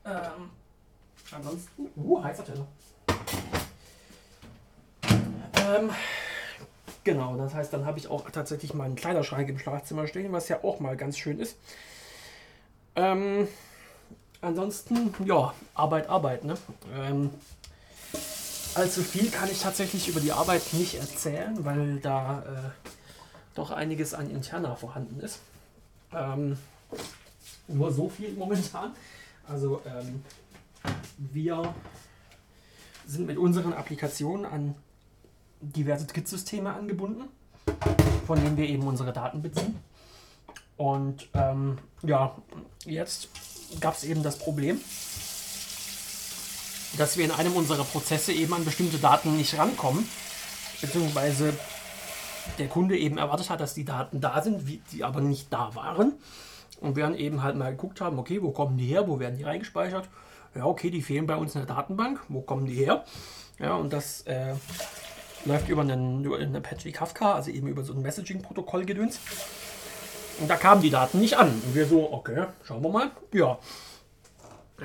Ähm, 0.06 0.50
ansonsten, 1.32 1.88
uh, 1.96 2.24
heißer 2.24 2.44
Teller. 2.44 2.68
Ähm, 5.76 5.92
genau, 7.04 7.36
das 7.38 7.54
heißt, 7.54 7.72
dann 7.74 7.86
habe 7.86 8.00
ich 8.00 8.08
auch 8.08 8.30
tatsächlich 8.30 8.74
meinen 8.74 8.96
Kleiderschrank 8.96 9.48
im 9.50 9.60
Schlafzimmer 9.60 10.08
stehen, 10.08 10.32
was 10.32 10.50
ja 10.50 10.64
auch 10.64 10.80
mal 10.80 10.98
ganz 10.98 11.18
schön 11.18 11.40
ist. 11.40 11.56
Ähm, 12.96 13.48
ansonsten, 14.42 15.14
ja, 15.26 15.54
Arbeit, 15.74 16.10
Arbeit. 16.10 16.44
Ne? 16.44 16.58
Ähm, 16.94 17.30
allzu 18.76 19.02
viel 19.02 19.30
kann 19.32 19.50
ich 19.50 19.62
tatsächlich 19.62 20.08
über 20.08 20.20
die 20.20 20.32
Arbeit 20.32 20.74
nicht 20.74 20.96
erzählen, 20.96 21.64
weil 21.64 22.00
da 22.00 22.42
äh, 22.42 22.90
doch 23.56 23.72
einiges 23.72 24.14
an 24.14 24.30
interner 24.30 24.76
vorhanden 24.76 25.20
ist. 25.20 25.40
Ähm, 26.14 26.58
nur 27.68 27.92
so 27.92 28.10
viel 28.10 28.34
momentan. 28.34 28.92
Also 29.48 29.82
ähm, 29.86 30.24
wir 31.18 31.74
sind 33.08 33.28
mit 33.28 33.38
unseren 33.38 33.74
Applikationen 33.74 34.46
an 34.46 34.76
diverse 35.62 36.06
Drittsysteme 36.06 36.74
angebunden, 36.74 37.30
von 38.26 38.42
denen 38.42 38.58
wir 38.58 38.68
eben 38.68 38.88
unsere 38.88 39.14
Daten 39.14 39.42
beziehen. 39.42 39.80
Und 40.78 41.30
ähm, 41.34 41.78
ja, 42.02 42.36
jetzt 42.86 43.30
gab 43.80 43.96
es 43.96 44.04
eben 44.04 44.24
das 44.24 44.40
Problem, 44.40 44.82
dass 46.98 47.18
wir 47.18 47.26
in 47.26 47.32
einem 47.32 47.56
unserer 47.56 47.84
Prozesse 47.84 48.34
eben 48.34 48.54
an 48.54 48.66
bestimmte 48.66 48.98
Daten 48.98 49.38
nicht 49.38 49.58
rankommen, 49.58 50.08
beziehungsweise 50.82 51.54
der 52.58 52.68
Kunde 52.68 52.98
eben 52.98 53.18
erwartet 53.18 53.50
hat, 53.50 53.62
dass 53.62 53.74
die 53.74 53.86
Daten 53.86 54.20
da 54.20 54.42
sind, 54.42 54.68
wie 54.68 54.82
die 54.92 55.04
aber 55.04 55.22
nicht 55.22 55.54
da 55.54 55.76
waren. 55.76 56.14
Und 56.80 56.96
wir 56.96 57.04
dann 57.04 57.16
eben 57.16 57.44
halt 57.44 57.56
mal 57.56 57.72
geguckt 57.72 58.02
haben, 58.02 58.18
okay, 58.18 58.42
wo 58.42 58.50
kommen 58.50 58.78
die 58.78 58.88
her, 58.88 59.08
wo 59.08 59.20
werden 59.20 59.38
die 59.38 59.44
reingespeichert? 59.44 60.10
Ja, 60.56 60.66
okay, 60.66 60.90
die 60.90 61.04
fehlen 61.04 61.28
bei 61.28 61.36
uns 61.36 61.54
in 61.54 61.66
der 61.66 61.76
Datenbank, 61.76 62.20
wo 62.28 62.42
kommen 62.42 62.66
die 62.66 62.74
her? 62.74 63.06
Ja, 63.60 63.76
und 63.76 63.94
das 63.94 64.22
äh, 64.24 64.56
läuft 65.46 65.70
über 65.70 65.82
einen, 65.82 66.24
über 66.24 66.38
einen 66.38 66.56
Apache 66.56 66.92
Kafka, 66.92 67.34
also 67.34 67.52
eben 67.52 67.68
über 67.68 67.84
so 67.84 67.94
ein 67.94 68.02
Messaging-Protokoll 68.02 68.86
gedöns. 68.86 69.20
Und 70.40 70.50
da 70.50 70.56
kamen 70.56 70.82
die 70.82 70.90
Daten 70.90 71.20
nicht 71.20 71.38
an. 71.38 71.50
Und 71.50 71.76
wir 71.76 71.86
so, 71.86 72.12
okay, 72.12 72.46
schauen 72.64 72.84
wir 72.84 72.90
mal. 72.90 73.12
Ja. 73.34 73.60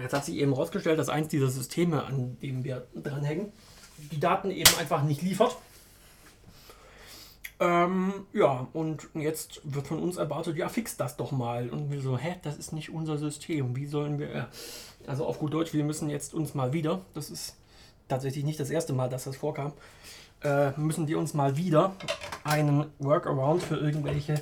Jetzt 0.01 0.13
hat 0.13 0.25
sich 0.25 0.37
eben 0.37 0.53
herausgestellt, 0.53 0.99
dass 0.99 1.09
eins 1.09 1.29
dieser 1.29 1.49
Systeme, 1.49 2.05
an 2.05 2.37
dem 2.43 2.65
wir 2.65 2.87
dranhängen, 2.95 3.53
die 3.97 4.21
Daten 4.21 4.51
eben 4.51 4.71
einfach 4.79 5.03
nicht 5.03 5.23
liefert. 5.23 5.57
Ähm, 7.59 8.13
ja, 8.35 8.67
und 8.75 9.09
jetzt 9.15 9.63
wird 9.65 9.87
von 9.87 9.99
uns 9.99 10.19
erwartet, 10.19 10.59
ja, 10.59 10.69
fix 10.69 10.99
das 10.99 11.17
doch 11.17 11.33
mal. 11.33 11.71
Und 11.71 11.91
wir 11.91 12.03
so, 12.03 12.19
hä, 12.19 12.37
das 12.43 12.59
ist 12.59 12.75
nicht 12.75 12.91
unser 12.91 13.17
System. 13.17 13.75
Wie 13.75 13.87
sollen 13.87 14.19
wir. 14.19 14.35
Äh, 14.35 14.45
also 15.07 15.25
auf 15.25 15.39
gut 15.39 15.55
Deutsch, 15.55 15.73
wir 15.73 15.85
müssen 15.85 16.11
jetzt 16.11 16.35
uns 16.35 16.55
mal 16.55 16.73
wieder, 16.73 17.01
das 17.15 17.31
ist 17.31 17.57
tatsächlich 18.09 18.45
nicht 18.45 18.61
das 18.61 18.71
erste 18.71 18.93
Mal, 18.93 19.09
dass 19.09 19.25
das 19.25 19.37
vorkam, 19.37 19.73
äh, 20.43 20.71
müssen 20.73 21.09
wir 21.09 21.19
uns 21.19 21.35
mal 21.35 21.57
wieder 21.57 21.95
einen 22.45 22.87
Workaround 22.99 23.63
für 23.63 23.77
irgendwelche 23.77 24.41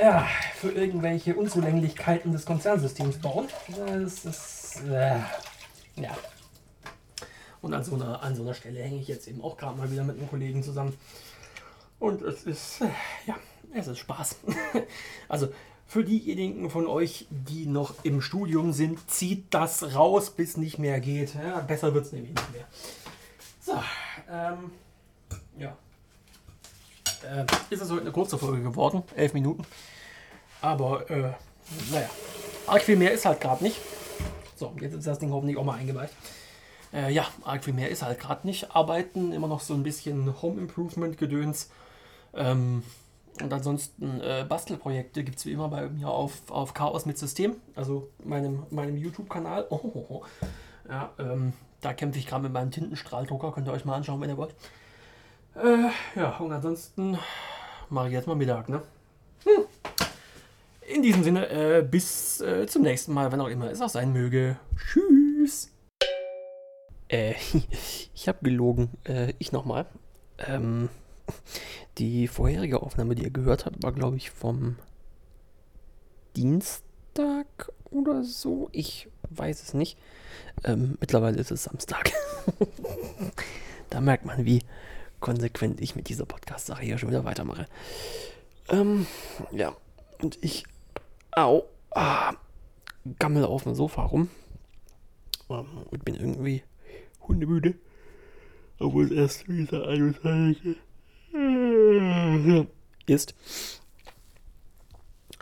ja, 0.00 0.26
für 0.54 0.70
irgendwelche 0.70 1.34
Unzulänglichkeiten 1.34 2.32
des 2.32 2.46
Konzernsystems 2.46 3.18
bauen. 3.18 3.48
Das 3.76 4.24
ist, 4.24 4.82
äh, 4.88 5.18
ja. 5.96 6.16
Und 7.60 7.74
an 7.74 7.84
so, 7.84 7.94
einer, 7.96 8.22
an 8.22 8.34
so 8.34 8.42
einer 8.42 8.54
Stelle 8.54 8.80
hänge 8.80 9.00
ich 9.00 9.08
jetzt 9.08 9.28
eben 9.28 9.42
auch 9.42 9.58
gerade 9.58 9.76
mal 9.76 9.90
wieder 9.90 10.04
mit 10.04 10.16
einem 10.16 10.28
Kollegen 10.28 10.62
zusammen. 10.62 10.96
Und 11.98 12.22
es 12.22 12.44
ist, 12.44 12.80
äh, 12.80 12.88
ja, 13.26 13.36
es 13.74 13.86
ist 13.86 13.98
Spaß. 13.98 14.36
also 15.28 15.48
für 15.90 16.04
diejenigen 16.04 16.70
von 16.70 16.86
euch, 16.86 17.26
die 17.30 17.66
noch 17.66 18.04
im 18.04 18.22
Studium 18.22 18.72
sind, 18.72 19.10
zieht 19.10 19.46
das 19.50 19.96
raus, 19.96 20.30
bis 20.30 20.56
nicht 20.56 20.78
mehr 20.78 21.00
geht. 21.00 21.34
Ja, 21.34 21.58
besser 21.62 21.92
wird 21.92 22.06
es 22.06 22.12
nämlich 22.12 22.30
nicht 22.30 22.52
mehr. 22.52 22.64
So, 23.60 23.72
ähm, 24.30 24.70
ja. 25.58 25.76
Äh, 27.28 27.44
ist 27.70 27.82
es 27.82 27.90
heute 27.90 28.02
eine 28.02 28.12
kurze 28.12 28.38
Folge 28.38 28.62
geworden, 28.62 29.02
elf 29.16 29.34
Minuten. 29.34 29.64
Aber, 30.60 31.10
äh, 31.10 31.32
naja, 31.90 32.08
arg 32.68 32.82
viel 32.82 32.94
mehr 32.94 33.10
ist 33.10 33.24
halt 33.24 33.40
gerade 33.40 33.64
nicht. 33.64 33.80
So, 34.54 34.72
jetzt 34.80 34.94
ist 34.94 35.08
das 35.08 35.18
Ding 35.18 35.32
hoffentlich 35.32 35.56
auch 35.56 35.64
mal 35.64 35.76
eingeweicht. 35.76 36.14
Äh, 36.92 37.12
ja, 37.12 37.26
arg 37.42 37.64
viel 37.64 37.74
mehr 37.74 37.88
ist 37.88 38.02
halt 38.02 38.20
gerade 38.20 38.46
nicht. 38.46 38.76
Arbeiten, 38.76 39.32
immer 39.32 39.48
noch 39.48 39.60
so 39.60 39.74
ein 39.74 39.82
bisschen 39.82 40.40
Home 40.40 40.60
Improvement 40.60 41.18
Gedöns. 41.18 41.68
Ähm, 42.32 42.84
und 43.42 43.52
ansonsten 43.52 44.20
äh, 44.20 44.44
Bastelprojekte 44.48 45.24
gibt 45.24 45.38
es 45.38 45.46
wie 45.46 45.52
immer 45.52 45.68
bei 45.68 45.88
mir 45.88 46.08
auf, 46.08 46.50
auf 46.50 46.74
Chaos 46.74 47.06
mit 47.06 47.18
System, 47.18 47.56
also 47.74 48.08
meinem, 48.24 48.64
meinem 48.70 48.96
YouTube-Kanal. 48.96 49.66
Oh, 49.70 49.80
oh, 49.82 50.06
oh. 50.08 50.22
Ja, 50.88 51.10
ähm, 51.18 51.52
da 51.80 51.94
kämpfe 51.94 52.18
ich 52.18 52.26
gerade 52.26 52.42
mit 52.42 52.52
meinem 52.52 52.70
Tintenstrahldrucker, 52.70 53.52
könnt 53.52 53.66
ihr 53.66 53.72
euch 53.72 53.84
mal 53.84 53.96
anschauen, 53.96 54.20
wenn 54.20 54.30
ihr 54.30 54.36
wollt. 54.36 54.54
Äh, 55.54 55.90
ja, 56.18 56.36
und 56.38 56.52
ansonsten 56.52 57.18
mache 57.88 58.08
ich 58.08 58.12
jetzt 58.12 58.26
mal 58.26 58.36
Mittag, 58.36 58.68
ne? 58.68 58.82
Hm. 59.44 59.64
In 60.88 61.02
diesem 61.02 61.22
Sinne, 61.22 61.48
äh, 61.48 61.82
bis 61.82 62.40
äh, 62.40 62.66
zum 62.66 62.82
nächsten 62.82 63.12
Mal, 63.12 63.30
wann 63.32 63.40
auch 63.40 63.48
immer 63.48 63.70
es 63.70 63.80
auch 63.80 63.88
sein 63.88 64.12
möge. 64.12 64.56
Tschüss. 64.76 65.70
Äh, 67.08 67.34
ich 68.14 68.28
habe 68.28 68.38
gelogen. 68.42 68.90
Äh, 69.04 69.34
ich 69.38 69.52
nochmal. 69.52 69.86
Ähm, 70.38 70.88
die 71.98 72.28
vorherige 72.28 72.82
Aufnahme, 72.82 73.14
die 73.14 73.24
ihr 73.24 73.30
gehört 73.30 73.66
habt, 73.66 73.82
war, 73.82 73.92
glaube 73.92 74.16
ich, 74.16 74.30
vom 74.30 74.76
Dienstag 76.36 77.70
oder 77.90 78.24
so. 78.24 78.68
Ich 78.72 79.08
weiß 79.30 79.62
es 79.62 79.74
nicht. 79.74 79.98
Ähm, 80.64 80.96
mittlerweile 81.00 81.38
ist 81.38 81.50
es 81.50 81.64
Samstag. 81.64 82.12
da 83.90 84.00
merkt 84.00 84.24
man, 84.24 84.44
wie 84.44 84.62
konsequent 85.20 85.80
ich 85.80 85.96
mit 85.96 86.08
dieser 86.08 86.24
Podcast-Sache 86.24 86.82
hier 86.82 86.98
schon 86.98 87.10
wieder 87.10 87.24
weitermache. 87.24 87.66
Ähm, 88.68 89.06
ja, 89.50 89.76
und 90.20 90.38
ich 90.42 90.64
Au. 91.32 91.64
Ah, 91.92 92.34
gammel 93.18 93.44
auf 93.44 93.64
dem 93.64 93.74
Sofa 93.74 94.02
rum. 94.02 94.28
Um, 95.48 95.66
und 95.90 96.04
bin 96.04 96.14
irgendwie 96.14 96.62
hundemüde. 97.26 97.74
Obwohl 98.78 99.06
es 99.06 99.10
erst 99.10 99.48
wieder 99.48 99.88
21 99.88 100.64
ist. 100.64 100.80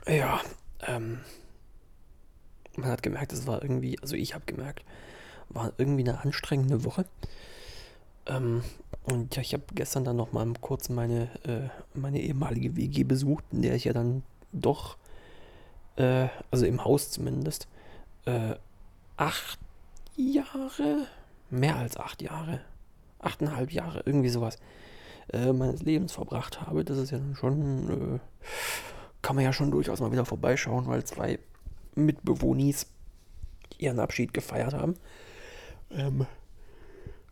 Ja, 0.07 0.41
ähm, 0.87 1.21
man 2.77 2.91
hat 2.91 3.03
gemerkt, 3.03 3.33
es 3.33 3.47
war 3.47 3.63
irgendwie, 3.63 3.99
also 4.01 4.17
ich 4.17 4.35
habe 4.35 4.45
gemerkt, 4.47 4.85
war 5.49 5.73
irgendwie 5.77 6.09
eine 6.09 6.21
anstrengende 6.21 6.85
Woche. 6.85 7.05
Ähm, 8.27 8.63
und 9.05 9.37
ja, 9.37 9.43
ich 9.43 9.53
habe 9.53 9.65
gestern 9.75 10.05
dann 10.05 10.17
noch 10.17 10.33
mal 10.33 10.47
kurz 10.61 10.89
meine, 10.89 11.29
äh, 11.45 11.69
meine 11.99 12.21
ehemalige 12.21 12.77
WG 12.77 13.05
besucht, 13.05 13.45
in 13.53 13.63
der 13.63 13.75
ich 13.75 13.85
ja 13.85 13.93
dann 13.93 14.23
doch 14.53 14.97
äh, 15.99 16.29
also 16.51 16.65
im 16.65 16.85
Haus 16.85 17.11
zumindest, 17.11 17.69
äh, 18.25 18.55
acht 19.17 19.59
Jahre, 20.17 21.07
mehr 21.51 21.77
als 21.77 21.97
acht 21.97 22.23
Jahre, 22.23 22.61
achteinhalb 23.19 23.73
Jahre, 23.73 24.03
irgendwie 24.07 24.29
sowas, 24.29 24.59
äh, 25.33 25.53
meines 25.53 25.83
Lebens 25.83 26.13
verbracht 26.13 26.61
habe. 26.61 26.85
Das 26.85 26.99
ist 26.99 27.11
ja 27.11 27.19
schon, 27.35 28.17
äh, 28.17 28.19
kann 29.23 29.37
man 29.37 29.45
ja 29.45 29.53
schon 29.53 29.71
durchaus 29.71 30.01
mal 30.01 30.13
wieder 30.13 30.25
vorbeischauen, 30.25 30.87
weil 30.87 31.05
zwei 31.05 31.39
Mitbewohnis 31.95 32.87
ihren 33.79 34.01
Abschied 34.01 34.33
gefeiert 34.33 34.75
haben. 34.75 34.95
Ähm, 35.91 36.27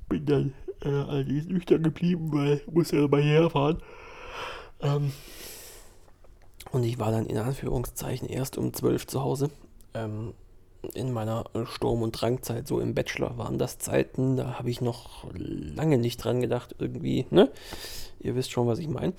bin 0.09 0.27
dann 0.27 0.55
äh, 0.83 0.89
allerdings 0.89 1.47
nüchtern 1.47 1.83
geblieben, 1.83 2.33
weil 2.33 2.63
ich 2.67 2.73
musste 2.73 2.97
ja 2.97 3.09
mal 3.09 3.23
herfahren. 3.23 3.83
Ähm, 4.81 5.13
und 6.73 6.85
ich 6.85 6.99
war 6.99 7.11
dann 7.11 7.27
in 7.27 7.39
Anführungszeichen 7.39 8.29
erst 8.29 8.59
um 8.59 8.73
12 8.73 9.07
zu 9.07 9.23
Hause. 9.23 9.51
Ähm, 9.95 10.35
in 10.95 11.13
meiner 11.13 11.45
Sturm- 11.65 12.03
und 12.03 12.13
Drangzeit, 12.13 12.67
so 12.67 12.81
im 12.81 12.95
Bachelor, 12.95 13.39
waren 13.39 13.59
das 13.59 13.79
Zeiten, 13.79 14.37
da 14.37 14.59
habe 14.59 14.71
ich 14.71 14.81
noch 14.81 15.27
lange 15.33 15.99
nicht 15.99 16.19
dran 16.19 16.41
gedacht, 16.41 16.75
irgendwie, 16.79 17.27
ne? 17.31 17.51
Ihr 18.19 18.35
wisst 18.35 18.51
schon, 18.51 18.67
was 18.67 18.79
ich 18.79 18.89
meine. 18.89 19.13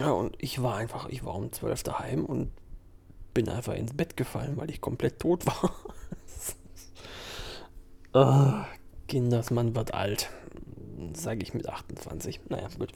Ja, 0.00 0.10
und 0.10 0.36
ich 0.38 0.62
war 0.62 0.76
einfach, 0.76 1.08
ich 1.08 1.24
war 1.24 1.34
um 1.34 1.52
12 1.52 1.82
daheim 1.82 2.24
und 2.24 2.50
bin 3.34 3.48
einfach 3.48 3.74
ins 3.74 3.94
Bett 3.94 4.16
gefallen, 4.16 4.56
weil 4.56 4.70
ich 4.70 4.80
komplett 4.80 5.20
tot 5.20 5.46
war. 5.46 5.72
oh, 8.14 8.64
Kinders, 9.08 9.50
man 9.50 9.74
wird 9.74 9.94
alt. 9.94 10.30
Sage 11.14 11.42
ich 11.42 11.54
mit 11.54 11.68
28. 11.68 12.40
Naja, 12.48 12.68
gut. 12.78 12.92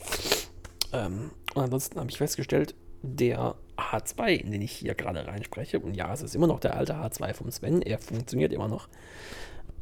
Ähm, 0.92 1.30
und 1.54 1.62
ansonsten 1.62 1.98
habe 1.98 2.10
ich 2.10 2.18
festgestellt, 2.18 2.74
der 3.02 3.56
H2, 3.76 4.28
in 4.28 4.52
den 4.52 4.62
ich 4.62 4.72
hier 4.72 4.94
gerade 4.94 5.26
reinspreche, 5.26 5.80
und 5.80 5.94
ja, 5.94 6.12
es 6.12 6.22
ist 6.22 6.34
immer 6.34 6.46
noch 6.46 6.60
der 6.60 6.76
alte 6.76 6.94
H2 6.94 7.34
vom 7.34 7.50
Sven, 7.50 7.82
er 7.82 7.98
funktioniert 7.98 8.52
immer 8.52 8.68
noch, 8.68 8.88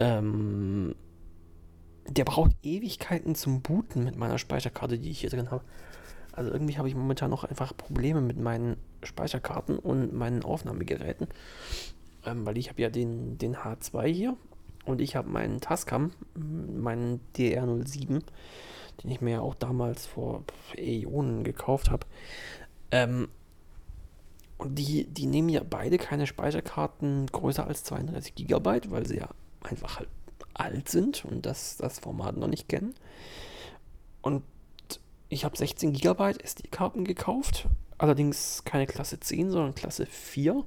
ähm, 0.01 0.95
der 2.09 2.25
braucht 2.25 2.53
Ewigkeiten 2.63 3.35
zum 3.35 3.63
Booten 3.63 4.05
mit 4.05 4.17
meiner 4.17 4.39
Speicherkarte, 4.39 4.99
die 4.99 5.11
ich 5.11 5.21
hier 5.21 5.31
drin 5.31 5.51
habe. 5.51 5.65
Also 6.33 6.51
irgendwie 6.51 6.77
habe 6.77 6.89
ich 6.89 6.95
momentan 6.95 7.31
noch 7.31 7.45
einfach 7.45 7.77
Probleme 7.77 8.21
mit 8.21 8.39
meinen 8.39 8.77
Speicherkarten 9.03 9.79
und 9.79 10.13
meinen 10.13 10.43
Aufnahmegeräten. 10.43 11.29
Ähm, 12.27 12.45
weil 12.45 12.59
ich 12.59 12.69
habe 12.69 12.83
ja 12.83 12.91
den, 12.91 13.39
den 13.39 13.57
H2 13.57 14.07
hier 14.07 14.37
und 14.85 15.01
ich 15.01 15.17
habe 15.17 15.29
meinen 15.29 15.61
Tascam, 15.61 16.13
meinen 16.35 17.21
DR07, 17.37 18.23
den 19.03 19.11
ich 19.11 19.21
mir 19.21 19.31
ja 19.33 19.41
auch 19.41 19.55
damals 19.55 20.07
vor 20.07 20.45
Äonen 20.77 21.45
gekauft 21.45 21.91
habe. 21.91 22.07
Ähm, 22.91 23.29
und 24.59 24.77
die, 24.77 25.07
die 25.07 25.27
nehmen 25.27 25.49
ja 25.49 25.63
beide 25.69 25.99
keine 25.99 26.27
Speicherkarten 26.27 27.27
größer 27.27 27.67
als 27.67 27.85
32 27.85 28.35
GB, 28.35 28.81
weil 28.89 29.07
sie 29.07 29.19
ja 29.19 29.29
einfach 29.63 29.99
halt 29.99 30.09
alt 30.55 30.89
sind 30.89 31.25
und 31.25 31.47
das, 31.47 31.77
das 31.77 31.99
Format 31.99 32.37
noch 32.37 32.47
nicht 32.47 32.69
kennen. 32.69 32.95
Und 34.23 34.43
ich 35.29 35.45
habe 35.45 35.57
16 35.57 35.93
GB 35.93 36.35
SD-Karten 36.43 37.05
gekauft, 37.05 37.69
allerdings 37.99 38.63
keine 38.65 38.87
Klasse 38.87 39.19
10, 39.19 39.51
sondern 39.51 39.75
Klasse 39.75 40.07
4, 40.07 40.65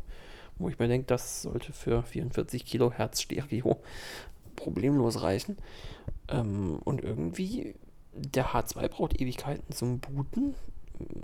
wo 0.58 0.70
ich 0.70 0.78
mir 0.78 0.88
denke, 0.88 1.08
das 1.08 1.44
sollte 1.44 1.72
für 1.72 2.04
44 2.04 2.66
Kilohertz 2.66 3.22
Stereo 3.22 3.82
problemlos 4.56 5.22
reichen. 5.22 5.58
Ähm, 6.28 6.80
und 6.84 7.02
irgendwie, 7.02 7.76
der 8.14 8.48
H2 8.48 8.90
braucht 8.90 9.22
Ewigkeiten 9.22 9.72
zum 9.74 10.00
Booten 10.00 10.56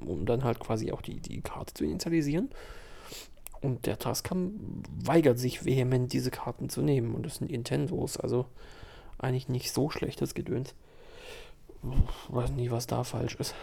um 0.05 0.25
dann 0.25 0.43
halt 0.43 0.59
quasi 0.59 0.91
auch 0.91 1.01
die, 1.01 1.19
die 1.19 1.41
Karte 1.41 1.73
zu 1.73 1.83
initialisieren. 1.83 2.49
Und 3.61 3.85
der 3.85 3.97
Tascam 3.97 4.83
weigert 5.03 5.39
sich 5.39 5.63
vehement, 5.65 6.11
diese 6.11 6.31
Karten 6.31 6.69
zu 6.69 6.81
nehmen. 6.81 7.15
Und 7.15 7.25
das 7.25 7.37
sind 7.37 7.49
Nintendos, 7.49 8.17
also 8.17 8.45
eigentlich 9.17 9.47
nicht 9.47 9.71
so 9.71 9.89
schlechtes 9.89 10.33
Gedöns. 10.33 10.75
Ich 11.81 12.35
weiß 12.35 12.51
nicht, 12.51 12.71
was 12.71 12.87
da 12.87 13.03
falsch 13.03 13.35
ist. 13.35 13.55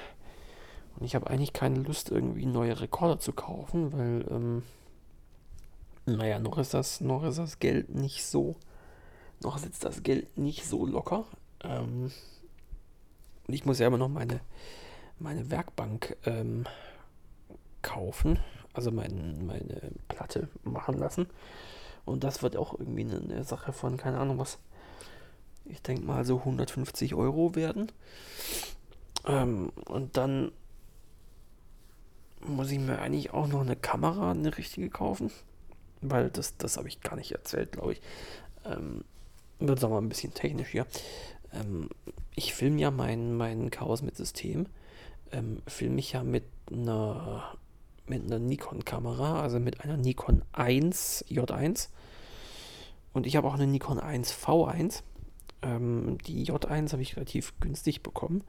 Und 0.96 1.06
ich 1.06 1.14
habe 1.14 1.28
eigentlich 1.28 1.52
keine 1.52 1.80
Lust, 1.80 2.10
irgendwie 2.10 2.46
neue 2.46 2.80
Rekorder 2.80 3.18
zu 3.18 3.32
kaufen, 3.32 3.92
weil, 3.92 4.24
ähm, 4.30 4.62
naja, 6.06 6.38
noch 6.38 6.58
ist 6.58 6.74
das, 6.74 7.00
noch 7.00 7.24
ist 7.24 7.38
das 7.38 7.58
Geld 7.58 7.94
nicht 7.94 8.24
so, 8.24 8.56
noch 9.42 9.58
sitzt 9.58 9.84
das 9.84 10.02
Geld 10.02 10.36
nicht 10.36 10.66
so 10.66 10.84
locker. 10.86 11.24
Ähm, 11.62 12.10
ich 13.48 13.64
muss 13.64 13.78
ja 13.78 13.86
immer 13.86 13.98
noch 13.98 14.08
meine, 14.08 14.40
meine 15.20 15.50
Werkbank 15.50 16.16
ähm, 16.26 16.64
kaufen 17.82 18.38
also 18.72 18.90
mein, 18.90 19.46
meine 19.46 19.92
Platte 20.08 20.48
machen 20.62 20.98
lassen. 20.98 21.26
Und 22.04 22.24
das 22.24 22.42
wird 22.42 22.56
auch 22.56 22.78
irgendwie 22.78 23.02
eine, 23.02 23.44
Sache 23.44 23.72
von, 23.72 23.96
keine 23.96 24.18
Ahnung 24.18 24.38
was, 24.38 24.58
ich 25.64 25.82
denke 25.82 26.02
mal 26.02 26.24
so 26.24 26.38
150 26.38 27.14
Euro 27.14 27.54
werden. 27.54 27.92
Ähm, 29.26 29.70
und 29.86 30.16
dann 30.16 30.52
muss 32.40 32.70
ich 32.70 32.78
mir 32.78 33.00
eigentlich 33.00 33.32
auch 33.32 33.46
noch 33.46 33.60
eine 33.60 33.76
Kamera, 33.76 34.30
eine 34.30 34.56
richtige 34.56 34.88
kaufen. 34.88 35.30
Weil 36.00 36.30
das, 36.30 36.56
das 36.56 36.78
habe 36.78 36.88
ich 36.88 37.02
gar 37.02 37.16
nicht 37.16 37.32
erzählt, 37.32 37.72
glaube 37.72 37.92
ich. 37.92 38.00
Ähm, 38.64 39.04
wird 39.58 39.82
es 39.82 39.88
mal 39.88 39.98
ein 39.98 40.08
bisschen 40.08 40.32
technisch 40.32 40.68
hier. 40.68 40.86
Ähm, 41.52 41.90
ich 42.34 42.54
filme 42.54 42.80
ja 42.80 42.90
mein, 42.90 43.36
mein 43.36 43.70
Chaos 43.70 44.00
mit 44.00 44.16
System. 44.16 44.66
Ähm, 45.32 45.62
filme 45.66 45.98
ich 45.98 46.12
ja 46.12 46.22
mit 46.22 46.44
einer 46.70 47.56
mit 48.06 48.24
einer 48.24 48.40
Nikon-Kamera, 48.40 49.40
also 49.40 49.60
mit 49.60 49.82
einer 49.82 49.96
Nikon 49.96 50.42
1 50.52 51.26
J1. 51.28 51.88
Und 53.12 53.26
ich 53.26 53.36
habe 53.36 53.48
auch 53.48 53.54
eine 53.54 53.66
Nikon 53.66 53.98
1 53.98 54.32
V1. 54.32 55.02
Ähm, 55.62 56.18
die 56.26 56.44
J1 56.46 56.92
habe 56.92 57.02
ich 57.02 57.16
relativ 57.16 57.58
günstig 57.60 58.02
bekommen. 58.02 58.44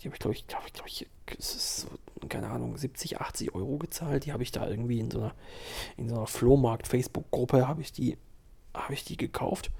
Die 0.00 0.06
habe 0.06 0.14
ich, 0.14 0.20
glaube 0.20 0.34
ich, 0.36 0.46
glaube 0.46 0.64
ich, 0.66 0.72
glaube 0.72 0.88
ich, 0.88 1.06
so, 1.38 1.88
keine 2.28 2.48
Ahnung, 2.50 2.76
70, 2.76 3.20
80 3.20 3.54
Euro 3.54 3.78
gezahlt. 3.78 4.24
Die 4.26 4.32
habe 4.32 4.42
ich 4.42 4.52
da 4.52 4.68
irgendwie 4.68 5.00
in 5.00 5.10
so 5.10 5.18
einer, 5.18 5.34
in 5.96 6.08
so 6.08 6.16
einer 6.16 6.26
Flohmarkt-Facebook-Gruppe 6.26 7.66
habe 7.66 7.82
ich 7.82 7.92
die, 7.92 8.16
ich 8.90 9.04
die 9.04 9.16
gekauft. 9.16 9.70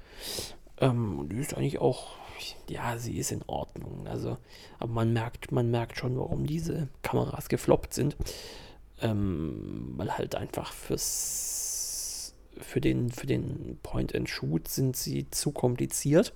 Ähm, 0.79 1.27
die 1.31 1.37
ist 1.37 1.55
eigentlich 1.55 1.79
auch, 1.79 2.17
ja, 2.69 2.97
sie 2.97 3.17
ist 3.17 3.31
in 3.31 3.43
Ordnung. 3.47 4.07
Also, 4.07 4.37
aber 4.79 4.91
man 4.91 5.13
merkt, 5.13 5.51
man 5.51 5.71
merkt 5.71 5.97
schon, 5.97 6.17
warum 6.17 6.45
diese 6.45 6.87
Kameras 7.01 7.49
gefloppt 7.49 7.93
sind. 7.93 8.15
Ähm, 9.01 9.93
weil 9.95 10.17
halt 10.17 10.35
einfach 10.35 10.73
fürs 10.73 12.33
für 12.61 12.81
den, 12.81 13.09
für 13.09 13.27
den 13.27 13.77
Point-and-Shoot 13.83 14.67
sind 14.67 14.95
sie 14.95 15.29
zu 15.31 15.51
kompliziert. 15.51 16.33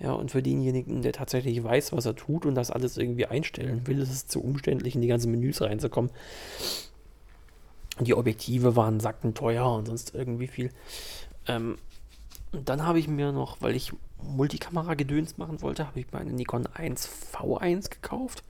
Ja, 0.00 0.12
und 0.12 0.30
für 0.30 0.42
denjenigen, 0.42 1.02
der 1.02 1.12
tatsächlich 1.12 1.62
weiß, 1.62 1.92
was 1.92 2.06
er 2.06 2.14
tut 2.14 2.46
und 2.46 2.54
das 2.54 2.70
alles 2.70 2.96
irgendwie 2.96 3.26
einstellen 3.26 3.86
will, 3.86 4.00
ist 4.00 4.12
es 4.12 4.26
zu 4.28 4.42
umständlich, 4.42 4.94
in 4.94 5.00
die 5.00 5.08
ganzen 5.08 5.32
Menüs 5.32 5.60
reinzukommen. 5.60 6.12
Die 7.98 8.14
Objektive 8.14 8.76
waren 8.76 9.00
sackenteuer 9.00 9.72
und 9.72 9.86
sonst 9.86 10.14
irgendwie 10.14 10.46
viel. 10.46 10.70
Ähm, 11.48 11.78
und 12.52 12.68
dann 12.68 12.86
habe 12.86 13.00
ich 13.00 13.08
mir 13.08 13.32
noch, 13.32 13.60
weil 13.60 13.74
ich 13.74 13.92
Multikamera-Gedöns 14.22 15.38
machen 15.38 15.62
wollte, 15.62 15.86
habe 15.86 16.00
ich 16.00 16.12
mir 16.12 16.18
eine 16.18 16.32
Nikon 16.32 16.66
1 16.66 17.08
V1 17.32 17.90
gekauft. 17.90 18.42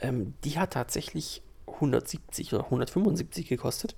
Ähm, 0.00 0.34
die 0.44 0.58
hat 0.58 0.72
tatsächlich 0.72 1.42
170 1.66 2.52
oder 2.54 2.64
175 2.64 3.48
gekostet. 3.48 3.96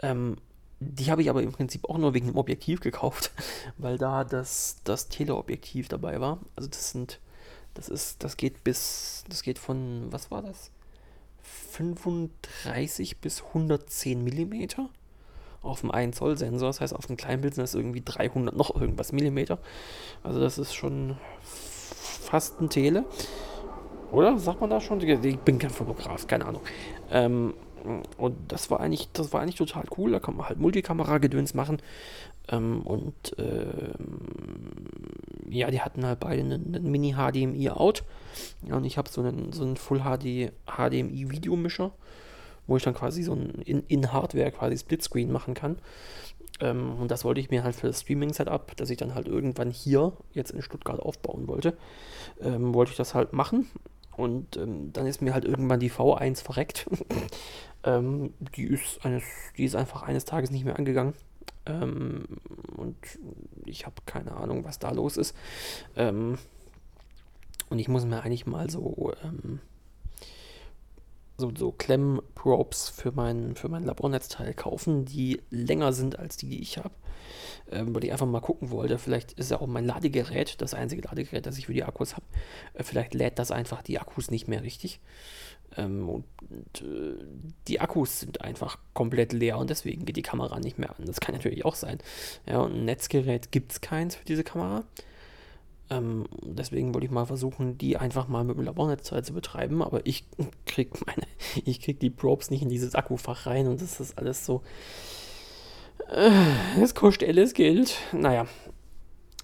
Ähm, 0.00 0.36
die 0.80 1.10
habe 1.10 1.22
ich 1.22 1.30
aber 1.30 1.42
im 1.42 1.52
Prinzip 1.52 1.88
auch 1.88 1.98
nur 1.98 2.14
wegen 2.14 2.26
dem 2.26 2.36
Objektiv 2.36 2.80
gekauft, 2.80 3.30
weil 3.78 3.98
da 3.98 4.24
das, 4.24 4.78
das 4.84 5.08
Teleobjektiv 5.08 5.88
dabei 5.88 6.20
war. 6.20 6.40
Also 6.56 6.68
das 6.68 6.90
sind, 6.90 7.20
das 7.74 7.88
ist, 7.88 8.24
das 8.24 8.36
geht 8.36 8.64
bis, 8.64 9.24
das 9.28 9.42
geht 9.42 9.58
von, 9.58 10.10
was 10.10 10.30
war 10.30 10.42
das? 10.42 10.70
35 11.72 13.18
bis 13.18 13.42
110 13.42 14.22
Millimeter 14.22 14.88
auf 15.62 15.80
dem 15.80 15.90
1 15.90 16.16
Zoll 16.16 16.36
Sensor. 16.36 16.68
Das 16.68 16.80
heißt, 16.80 16.94
auf 16.94 17.06
dem 17.06 17.16
Kleinbild 17.16 17.54
sind 17.54 17.62
das 17.62 17.74
irgendwie 17.74 18.02
300 18.04 18.56
noch 18.56 18.74
irgendwas 18.74 19.12
Millimeter. 19.12 19.58
Also 20.22 20.40
das 20.40 20.58
ist 20.58 20.74
schon 20.74 21.16
fast 21.42 22.60
ein 22.60 22.68
Tele. 22.68 23.04
Oder? 24.10 24.38
Sagt 24.38 24.60
man 24.60 24.70
da 24.70 24.80
schon? 24.80 25.00
Ich 25.00 25.38
bin 25.38 25.58
kein 25.58 25.70
Fotograf, 25.70 26.26
keine 26.26 26.46
Ahnung. 26.46 26.62
Ähm, 27.10 27.54
und 28.16 28.36
das 28.48 28.70
war 28.70 28.80
eigentlich, 28.80 29.08
das 29.12 29.32
war 29.32 29.40
eigentlich 29.40 29.56
total 29.56 29.84
cool. 29.96 30.12
Da 30.12 30.20
kann 30.20 30.36
man 30.36 30.48
halt 30.48 30.58
Multikamera-Gedöns 30.58 31.54
machen. 31.54 31.78
Ähm, 32.48 32.82
und 32.82 33.34
ähm, 33.38 33.94
ja, 35.48 35.70
die 35.70 35.80
hatten 35.80 36.04
halt 36.04 36.20
beide 36.20 36.42
einen, 36.42 36.74
einen 36.74 36.90
Mini-HDMI-Out. 36.90 38.04
Ja, 38.68 38.76
und 38.76 38.84
ich 38.84 38.98
habe 38.98 39.08
so 39.08 39.22
einen, 39.22 39.52
so 39.52 39.64
einen 39.64 39.76
Full-HD 39.76 40.52
HDMI-Videomischer, 40.66 41.92
wo 42.66 42.76
ich 42.76 42.82
dann 42.82 42.94
quasi 42.94 43.22
so 43.22 43.34
ein 43.34 43.62
in, 43.64 43.82
in 43.88 44.12
Hardware 44.12 44.50
quasi 44.52 44.78
Splitscreen 44.78 45.30
machen 45.30 45.54
kann. 45.54 45.78
Ähm, 46.60 46.94
und 47.00 47.10
das 47.10 47.24
wollte 47.24 47.40
ich 47.40 47.50
mir 47.50 47.64
halt 47.64 47.74
für 47.74 47.88
das 47.88 48.00
Streaming-Setup, 48.00 48.76
das 48.76 48.90
ich 48.90 48.98
dann 48.98 49.14
halt 49.14 49.26
irgendwann 49.26 49.70
hier 49.70 50.12
jetzt 50.32 50.50
in 50.50 50.62
Stuttgart 50.62 51.00
aufbauen 51.00 51.48
wollte, 51.48 51.76
ähm, 52.40 52.74
wollte 52.74 52.92
ich 52.92 52.96
das 52.96 53.14
halt 53.14 53.32
machen. 53.32 53.66
Und 54.16 54.56
ähm, 54.56 54.92
dann 54.92 55.06
ist 55.06 55.22
mir 55.22 55.34
halt 55.34 55.44
irgendwann 55.44 55.80
die 55.80 55.90
V1 55.90 56.42
verreckt. 56.42 56.86
ähm, 57.84 58.34
die, 58.56 58.64
ist 58.64 59.04
eines, 59.04 59.24
die 59.56 59.64
ist 59.64 59.74
einfach 59.74 60.02
eines 60.02 60.24
Tages 60.24 60.50
nicht 60.50 60.64
mehr 60.64 60.78
angegangen. 60.78 61.14
Ähm, 61.64 62.24
und 62.76 62.96
ich 63.64 63.86
habe 63.86 63.96
keine 64.06 64.36
Ahnung, 64.36 64.64
was 64.64 64.78
da 64.78 64.90
los 64.90 65.16
ist. 65.16 65.34
Ähm, 65.96 66.38
und 67.70 67.78
ich 67.78 67.88
muss 67.88 68.04
mir 68.04 68.22
eigentlich 68.22 68.46
mal 68.46 68.68
so, 68.68 69.12
so, 71.36 71.52
so 71.56 71.72
Klemm-Probes 71.72 72.88
für 72.88 73.12
mein, 73.12 73.56
für 73.56 73.68
mein 73.68 73.84
Labornetzteil 73.84 74.54
kaufen, 74.54 75.04
die 75.04 75.42
länger 75.50 75.92
sind 75.92 76.18
als 76.18 76.36
die, 76.36 76.48
die 76.48 76.60
ich 76.60 76.78
habe 76.78 76.94
ähm, 77.70 77.94
weil 77.94 78.04
ich 78.04 78.12
einfach 78.12 78.26
mal 78.26 78.40
gucken 78.40 78.70
wollte. 78.70 78.98
Vielleicht 78.98 79.32
ist 79.32 79.50
ja 79.50 79.60
auch 79.60 79.66
mein 79.66 79.84
Ladegerät, 79.84 80.60
das 80.60 80.74
einzige 80.74 81.02
Ladegerät, 81.02 81.46
das 81.46 81.58
ich 81.58 81.66
für 81.66 81.74
die 81.74 81.84
Akkus 81.84 82.14
habe. 82.14 82.26
Äh, 82.74 82.82
vielleicht 82.82 83.14
lädt 83.14 83.38
das 83.38 83.50
einfach 83.50 83.82
die 83.82 83.98
Akkus 83.98 84.30
nicht 84.30 84.48
mehr 84.48 84.62
richtig. 84.62 85.00
Ähm, 85.76 86.08
und 86.08 86.24
äh, 86.82 87.16
die 87.68 87.80
Akkus 87.80 88.20
sind 88.20 88.42
einfach 88.42 88.78
komplett 88.92 89.32
leer 89.32 89.58
und 89.58 89.70
deswegen 89.70 90.04
geht 90.04 90.16
die 90.16 90.22
Kamera 90.22 90.60
nicht 90.60 90.78
mehr 90.78 90.90
an. 90.90 91.06
Das 91.06 91.20
kann 91.20 91.34
natürlich 91.34 91.64
auch 91.64 91.74
sein. 91.74 91.98
Ja, 92.46 92.60
und 92.60 92.74
ein 92.74 92.84
Netzgerät 92.84 93.52
gibt 93.52 93.72
es 93.72 93.80
keins 93.80 94.16
für 94.16 94.24
diese 94.24 94.44
Kamera. 94.44 94.84
Ähm, 95.92 96.26
deswegen 96.42 96.94
wollte 96.94 97.06
ich 97.06 97.10
mal 97.10 97.26
versuchen, 97.26 97.76
die 97.76 97.96
einfach 97.96 98.28
mal 98.28 98.44
mit 98.44 98.56
dem 98.56 98.64
Labornetzteil 98.64 99.24
zu 99.24 99.32
betreiben, 99.32 99.82
aber 99.82 100.06
ich 100.06 100.24
krieg 100.66 100.90
meine, 101.06 101.26
ich 101.64 101.80
krieg 101.80 102.00
die 102.00 102.10
Probes 102.10 102.50
nicht 102.50 102.62
in 102.62 102.68
dieses 102.68 102.94
Akkufach 102.94 103.46
rein 103.46 103.66
und 103.66 103.80
das 103.82 104.00
ist 104.00 104.18
alles 104.18 104.46
so 104.46 104.62
äh, 106.08 106.82
es 106.82 106.94
kostet 106.94 107.28
alles 107.28 107.54
Geld. 107.54 107.96
Naja, 108.12 108.46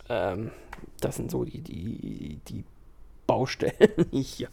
ähm, 0.08 0.50
das 1.00 1.16
sind 1.16 1.30
so 1.30 1.44
die, 1.44 1.60
die, 1.60 2.40
die 2.48 2.64
Baustellen, 3.26 4.06
die 4.12 4.20
ich 4.20 4.34
hier 4.34 4.48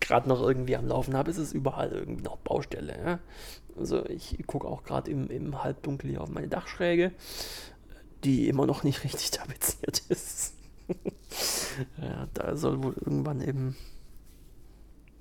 gerade 0.00 0.28
noch 0.28 0.42
irgendwie 0.42 0.76
am 0.76 0.86
Laufen 0.86 1.16
habe. 1.16 1.30
Es 1.30 1.38
ist 1.38 1.52
überall 1.52 1.90
irgendwie 1.92 2.22
noch 2.22 2.36
Baustelle. 2.38 2.96
Ja? 3.04 3.18
Also 3.78 4.04
ich 4.06 4.36
gucke 4.46 4.68
auch 4.68 4.84
gerade 4.84 5.10
im, 5.10 5.28
im 5.28 5.62
Halbdunkel 5.62 6.10
hier 6.10 6.20
auf 6.20 6.30
meine 6.30 6.48
Dachschräge, 6.48 7.12
die 8.24 8.48
immer 8.48 8.66
noch 8.66 8.84
nicht 8.84 9.04
richtig 9.04 9.30
tapeziert 9.30 10.02
ist. 10.08 10.54
ja, 12.02 12.28
da 12.34 12.56
soll 12.56 12.82
wohl 12.82 12.94
irgendwann 13.04 13.40
im 13.40 13.74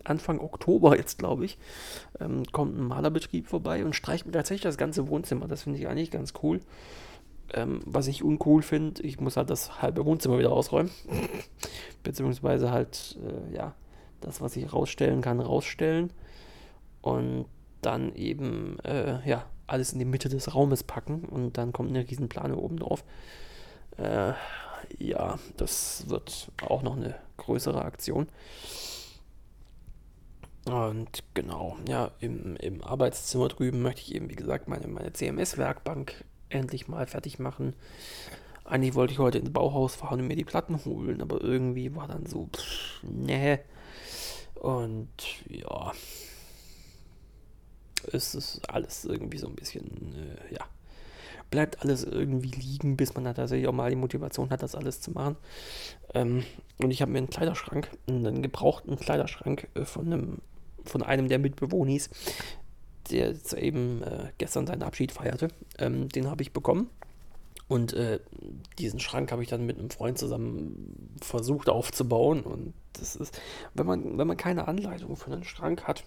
Anfang 0.03 0.39
Oktober 0.39 0.97
jetzt, 0.97 1.17
glaube 1.17 1.45
ich, 1.45 1.57
ähm, 2.19 2.43
kommt 2.51 2.77
ein 2.77 2.83
Malerbetrieb 2.83 3.47
vorbei 3.47 3.85
und 3.85 3.95
streicht 3.95 4.25
mir 4.25 4.33
tatsächlich 4.33 4.63
das 4.63 4.77
ganze 4.77 5.07
Wohnzimmer. 5.07 5.47
Das 5.47 5.63
finde 5.63 5.79
ich 5.79 5.87
eigentlich 5.87 6.11
ganz 6.11 6.33
cool. 6.43 6.59
Ähm, 7.53 7.81
was 7.85 8.07
ich 8.07 8.23
uncool 8.23 8.61
finde, 8.61 9.01
ich 9.03 9.19
muss 9.19 9.37
halt 9.37 9.49
das 9.49 9.81
halbe 9.81 10.05
Wohnzimmer 10.05 10.39
wieder 10.39 10.51
ausräumen. 10.51 10.91
Beziehungsweise 12.03 12.71
halt, 12.71 13.17
äh, 13.23 13.55
ja, 13.55 13.75
das, 14.21 14.41
was 14.41 14.55
ich 14.55 14.71
rausstellen 14.73 15.21
kann, 15.21 15.39
rausstellen. 15.39 16.11
Und 17.01 17.45
dann 17.81 18.15
eben, 18.15 18.79
äh, 18.79 19.27
ja, 19.27 19.45
alles 19.67 19.93
in 19.93 19.99
die 19.99 20.05
Mitte 20.05 20.29
des 20.29 20.53
Raumes 20.55 20.83
packen. 20.83 21.25
Und 21.25 21.57
dann 21.57 21.73
kommt 21.73 21.89
eine 21.89 22.09
Riesenplane 22.09 22.55
oben 22.55 22.77
drauf. 22.77 23.03
Äh, 23.97 24.33
ja, 24.99 25.39
das 25.57 26.09
wird 26.09 26.51
auch 26.67 26.81
noch 26.81 26.95
eine 26.95 27.15
größere 27.37 27.83
Aktion. 27.83 28.27
Und 30.65 31.23
genau, 31.33 31.77
ja, 31.87 32.11
im, 32.19 32.55
im 32.55 32.83
Arbeitszimmer 32.83 33.49
drüben 33.49 33.81
möchte 33.81 34.01
ich 34.01 34.15
eben, 34.15 34.29
wie 34.29 34.35
gesagt, 34.35 34.67
meine, 34.67 34.87
meine 34.87 35.11
CMS-Werkbank 35.11 36.23
endlich 36.49 36.87
mal 36.87 37.05
fertig 37.05 37.37
machen. 37.39 37.75
Eigentlich 38.63 38.95
wollte 38.95 39.11
ich 39.11 39.19
heute 39.19 39.39
ins 39.39 39.51
Bauhaus 39.51 39.95
fahren 39.95 40.21
und 40.21 40.27
mir 40.27 40.37
die 40.37 40.45
Platten 40.45 40.83
holen, 40.85 41.21
aber 41.21 41.41
irgendwie 41.41 41.93
war 41.95 42.07
dann 42.07 42.25
so, 42.25 42.47
pff, 42.55 43.03
nee. 43.03 43.59
Und 44.55 45.09
ja. 45.49 45.91
es 48.13 48.33
ist 48.33 48.69
alles 48.69 49.03
irgendwie 49.03 49.39
so 49.39 49.47
ein 49.47 49.55
bisschen, 49.55 50.15
äh, 50.15 50.53
ja, 50.53 50.65
bleibt 51.53 51.83
alles 51.83 52.03
irgendwie 52.03 52.49
liegen, 52.49 52.97
bis 52.97 53.13
man 53.13 53.25
dann 53.25 53.35
tatsächlich 53.35 53.67
auch 53.67 53.73
mal 53.73 53.91
die 53.91 53.95
Motivation 53.95 54.49
hat, 54.49 54.63
das 54.63 54.73
alles 54.73 55.01
zu 55.01 55.11
machen. 55.11 55.35
Ähm, 56.15 56.43
und 56.81 56.89
ich 56.89 57.03
habe 57.03 57.11
mir 57.11 57.19
einen 57.19 57.29
Kleiderschrank, 57.29 57.91
einen 58.07 58.41
gebrauchten 58.41 58.95
Kleiderschrank 58.95 59.67
äh, 59.75 59.85
von 59.85 60.07
einem, 60.07 60.37
von 60.83 61.03
einem 61.03 61.29
der 61.29 61.37
Mitbewohnis, 61.37 62.09
der 63.11 63.27
jetzt 63.27 63.53
eben 63.53 64.01
äh, 64.01 64.29
gestern 64.39 64.65
seinen 64.65 64.81
Abschied 64.81 65.11
feierte, 65.11 65.49
ähm, 65.77 66.09
den 66.09 66.27
habe 66.27 66.41
ich 66.41 66.53
bekommen. 66.53 66.89
Und 67.67 67.93
äh, 67.93 68.19
diesen 68.79 68.99
Schrank 68.99 69.31
habe 69.31 69.43
ich 69.43 69.49
dann 69.49 69.67
mit 69.67 69.77
einem 69.77 69.91
Freund 69.91 70.17
zusammen 70.17 71.15
versucht 71.21 71.69
aufzubauen. 71.69 72.41
Und 72.41 72.73
das 72.93 73.15
ist, 73.15 73.39
wenn 73.75 73.85
man, 73.85 74.17
wenn 74.17 74.25
man 74.25 74.37
keine 74.37 74.67
Anleitung 74.67 75.15
für 75.17 75.31
einen 75.31 75.43
Schrank 75.43 75.83
hat, 75.83 76.03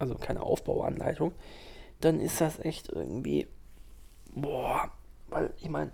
also 0.00 0.16
keine 0.16 0.42
Aufbauanleitung, 0.42 1.30
dann 2.00 2.18
ist 2.18 2.40
das 2.40 2.58
echt 2.58 2.88
irgendwie 2.88 3.46
boah, 4.34 4.90
weil 5.28 5.52
ich 5.58 5.68
meine, 5.68 5.92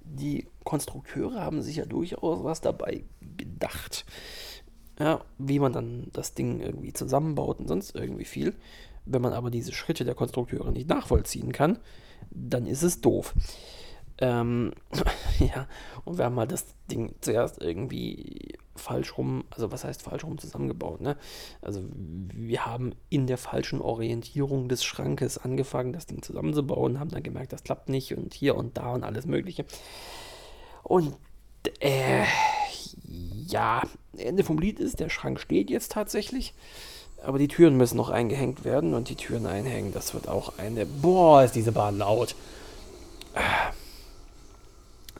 die 0.00 0.46
Konstrukteure 0.64 1.40
haben 1.40 1.62
sich 1.62 1.76
ja 1.76 1.86
durchaus 1.86 2.44
was 2.44 2.60
dabei 2.60 3.04
gedacht. 3.36 4.04
Ja, 4.98 5.22
wie 5.38 5.58
man 5.58 5.72
dann 5.72 6.08
das 6.12 6.34
Ding 6.34 6.60
irgendwie 6.60 6.92
zusammenbaut 6.92 7.58
und 7.58 7.68
sonst 7.68 7.94
irgendwie 7.94 8.24
viel. 8.24 8.54
Wenn 9.06 9.22
man 9.22 9.32
aber 9.32 9.50
diese 9.50 9.72
Schritte 9.72 10.04
der 10.04 10.14
Konstrukteure 10.14 10.70
nicht 10.70 10.88
nachvollziehen 10.88 11.52
kann, 11.52 11.78
dann 12.30 12.66
ist 12.66 12.82
es 12.82 13.00
doof. 13.00 13.34
Ähm, 14.18 14.72
ja, 15.40 15.66
und 16.04 16.18
wir 16.18 16.24
haben 16.26 16.38
halt 16.38 16.52
das 16.52 16.66
Ding 16.90 17.14
zuerst 17.20 17.60
irgendwie 17.60 18.56
falsch 18.76 19.16
rum, 19.16 19.44
also 19.50 19.70
was 19.70 19.84
heißt 19.84 20.02
falsch 20.02 20.24
rum 20.24 20.38
zusammengebaut, 20.38 21.00
ne? 21.00 21.16
Also 21.62 21.80
wir 21.92 22.66
haben 22.66 22.94
in 23.08 23.26
der 23.26 23.38
falschen 23.38 23.80
Orientierung 23.80 24.68
des 24.68 24.84
Schrankes 24.84 25.38
angefangen, 25.38 25.92
das 25.92 26.06
Ding 26.06 26.22
zusammenzubauen, 26.22 26.98
haben 26.98 27.10
dann 27.10 27.22
gemerkt, 27.22 27.52
das 27.52 27.62
klappt 27.62 27.88
nicht 27.88 28.16
und 28.16 28.34
hier 28.34 28.56
und 28.56 28.76
da 28.76 28.92
und 28.92 29.04
alles 29.04 29.26
mögliche. 29.26 29.64
Und 30.82 31.16
äh, 31.80 32.24
ja, 33.46 33.82
Ende 34.16 34.44
vom 34.44 34.58
Lied 34.58 34.80
ist, 34.80 35.00
der 35.00 35.08
Schrank 35.08 35.40
steht 35.40 35.70
jetzt 35.70 35.92
tatsächlich. 35.92 36.54
Aber 37.22 37.38
die 37.38 37.48
Türen 37.48 37.76
müssen 37.76 37.96
noch 37.96 38.10
eingehängt 38.10 38.64
werden 38.64 38.92
und 38.92 39.08
die 39.08 39.14
Türen 39.14 39.46
einhängen, 39.46 39.94
das 39.94 40.12
wird 40.12 40.28
auch 40.28 40.58
eine. 40.58 40.84
Boah, 40.84 41.42
ist 41.42 41.54
diese 41.54 41.72
Bahn 41.72 41.96
laut. 41.98 42.34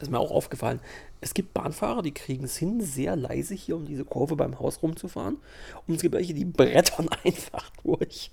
Ist 0.04 0.10
mir 0.10 0.18
auch 0.18 0.30
aufgefallen. 0.30 0.80
Es 1.20 1.34
gibt 1.34 1.54
Bahnfahrer, 1.54 2.02
die 2.02 2.12
kriegen 2.12 2.44
es 2.44 2.56
hin, 2.56 2.80
sehr 2.80 3.16
leise 3.16 3.54
hier 3.54 3.76
um 3.76 3.86
diese 3.86 4.04
Kurve 4.04 4.36
beim 4.36 4.58
Haus 4.60 4.82
rumzufahren. 4.82 5.38
Und 5.86 5.94
es 5.94 6.02
gibt 6.02 6.14
welche, 6.14 6.34
die 6.34 6.44
brettern 6.44 7.08
einfach 7.24 7.70
durch. 7.82 8.30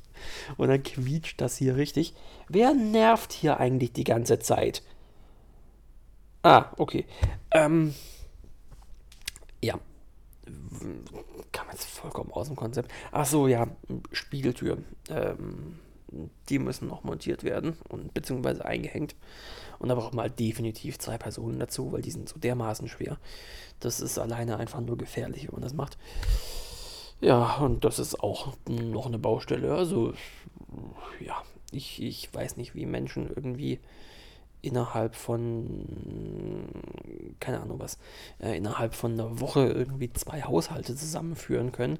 Und 0.57 0.67
dann 0.67 0.83
quietscht 0.83 1.39
das 1.41 1.57
hier 1.57 1.75
richtig. 1.77 2.13
Wer 2.47 2.73
nervt 2.73 3.33
hier 3.33 3.59
eigentlich 3.59 3.93
die 3.93 4.03
ganze 4.03 4.39
Zeit? 4.39 4.83
Ah, 6.43 6.71
okay. 6.77 7.05
Ähm, 7.51 7.93
ja. 9.61 9.79
Kam 11.51 11.67
jetzt 11.71 11.85
vollkommen 11.85 12.31
aus 12.31 12.47
dem 12.47 12.55
Konzept. 12.55 12.91
Ach 13.11 13.25
so, 13.25 13.47
ja, 13.47 13.67
Spiegeltür. 14.11 14.79
Ähm, 15.09 15.79
die 16.49 16.59
müssen 16.59 16.87
noch 16.87 17.03
montiert 17.03 17.43
werden 17.43 17.77
und 17.89 18.13
beziehungsweise 18.13 18.65
eingehängt. 18.65 19.15
Und 19.79 19.89
da 19.89 19.95
braucht 19.95 20.13
man 20.13 20.23
halt 20.23 20.39
definitiv 20.39 20.99
zwei 20.99 21.17
Personen 21.17 21.59
dazu, 21.59 21.91
weil 21.91 22.01
die 22.01 22.11
sind 22.11 22.29
so 22.29 22.39
dermaßen 22.39 22.87
schwer. 22.87 23.17
Das 23.79 23.99
ist 23.99 24.19
alleine 24.19 24.57
einfach 24.57 24.81
nur 24.81 24.97
gefährlich, 24.97 25.47
wenn 25.47 25.53
man 25.53 25.63
das 25.63 25.73
macht. 25.73 25.97
Ja, 27.19 27.57
und 27.57 27.85
das 27.85 27.99
ist 27.99 28.19
auch 28.19 28.53
noch 28.67 29.05
eine 29.05 29.19
Baustelle. 29.19 29.73
Also, 29.73 30.13
ja, 31.19 31.41
ich, 31.71 32.01
ich 32.01 32.33
weiß 32.33 32.57
nicht, 32.57 32.75
wie 32.75 32.85
Menschen 32.85 33.29
irgendwie 33.29 33.79
innerhalb 34.61 35.15
von, 35.15 35.87
keine 37.39 37.61
Ahnung 37.61 37.79
was, 37.79 37.97
äh, 38.39 38.57
innerhalb 38.57 38.93
von 38.93 39.13
einer 39.13 39.39
Woche 39.39 39.65
irgendwie 39.65 40.11
zwei 40.13 40.43
Haushalte 40.43 40.95
zusammenführen 40.95 41.71
können 41.71 41.99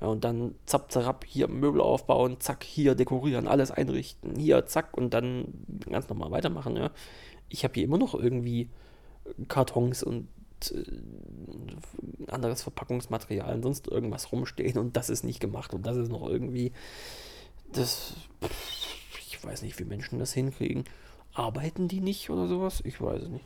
äh, 0.00 0.06
und 0.06 0.24
dann 0.24 0.54
zapp, 0.66 0.90
zapp, 0.90 1.24
hier 1.26 1.48
Möbel 1.48 1.80
aufbauen, 1.80 2.40
zack, 2.40 2.64
hier 2.64 2.94
dekorieren, 2.94 3.48
alles 3.48 3.70
einrichten, 3.70 4.36
hier, 4.36 4.66
zack 4.66 4.96
und 4.96 5.14
dann 5.14 5.46
ganz 5.88 6.08
normal 6.08 6.30
weitermachen. 6.30 6.76
Ja. 6.76 6.90
Ich 7.48 7.64
habe 7.64 7.74
hier 7.74 7.84
immer 7.84 7.98
noch 7.98 8.14
irgendwie 8.14 8.68
Kartons 9.48 10.02
und 10.02 10.28
äh, 10.70 10.84
anderes 12.28 12.62
Verpackungsmaterial 12.62 13.54
und 13.54 13.62
sonst 13.62 13.88
irgendwas 13.88 14.32
rumstehen 14.32 14.78
und 14.78 14.96
das 14.96 15.10
ist 15.10 15.24
nicht 15.24 15.40
gemacht 15.40 15.74
und 15.74 15.86
das 15.86 15.96
ist 15.96 16.10
noch 16.10 16.28
irgendwie, 16.28 16.72
das, 17.72 18.14
ich 19.28 19.42
weiß 19.42 19.62
nicht, 19.62 19.78
wie 19.78 19.84
Menschen 19.84 20.18
das 20.18 20.32
hinkriegen. 20.32 20.84
Arbeiten 21.34 21.88
die 21.88 22.00
nicht 22.00 22.30
oder 22.30 22.46
sowas? 22.46 22.82
Ich 22.84 23.00
weiß 23.00 23.22
es 23.22 23.28
nicht. 23.28 23.44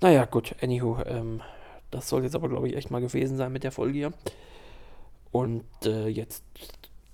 Naja, 0.00 0.24
gut, 0.24 0.54
anywho, 0.60 0.98
ähm, 1.06 1.42
das 1.90 2.08
soll 2.08 2.22
jetzt 2.22 2.34
aber, 2.34 2.48
glaube 2.48 2.68
ich, 2.68 2.76
echt 2.76 2.90
mal 2.90 3.00
gewesen 3.00 3.36
sein 3.36 3.52
mit 3.52 3.64
der 3.64 3.72
Folge 3.72 3.98
hier. 3.98 4.12
Und 5.32 5.64
äh, 5.84 6.08
jetzt 6.08 6.44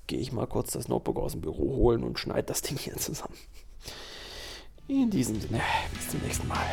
gehe 0.07 0.19
ich 0.19 0.33
mal 0.33 0.47
kurz 0.47 0.73
das 0.73 0.89
Notebook 0.89 1.19
aus 1.19 1.33
dem 1.33 1.41
Büro 1.41 1.77
holen 1.77 2.03
und 2.05 2.19
schneide 2.19 2.45
das 2.45 2.63
Ding 2.63 2.77
hier 2.77 2.97
zusammen. 2.97 3.37
In 4.89 5.11
diesem 5.11 5.41
Sinne, 5.41 5.61
bis 5.95 6.11
zum 6.11 6.21
nächsten 6.21 6.49
Mal. 6.49 6.67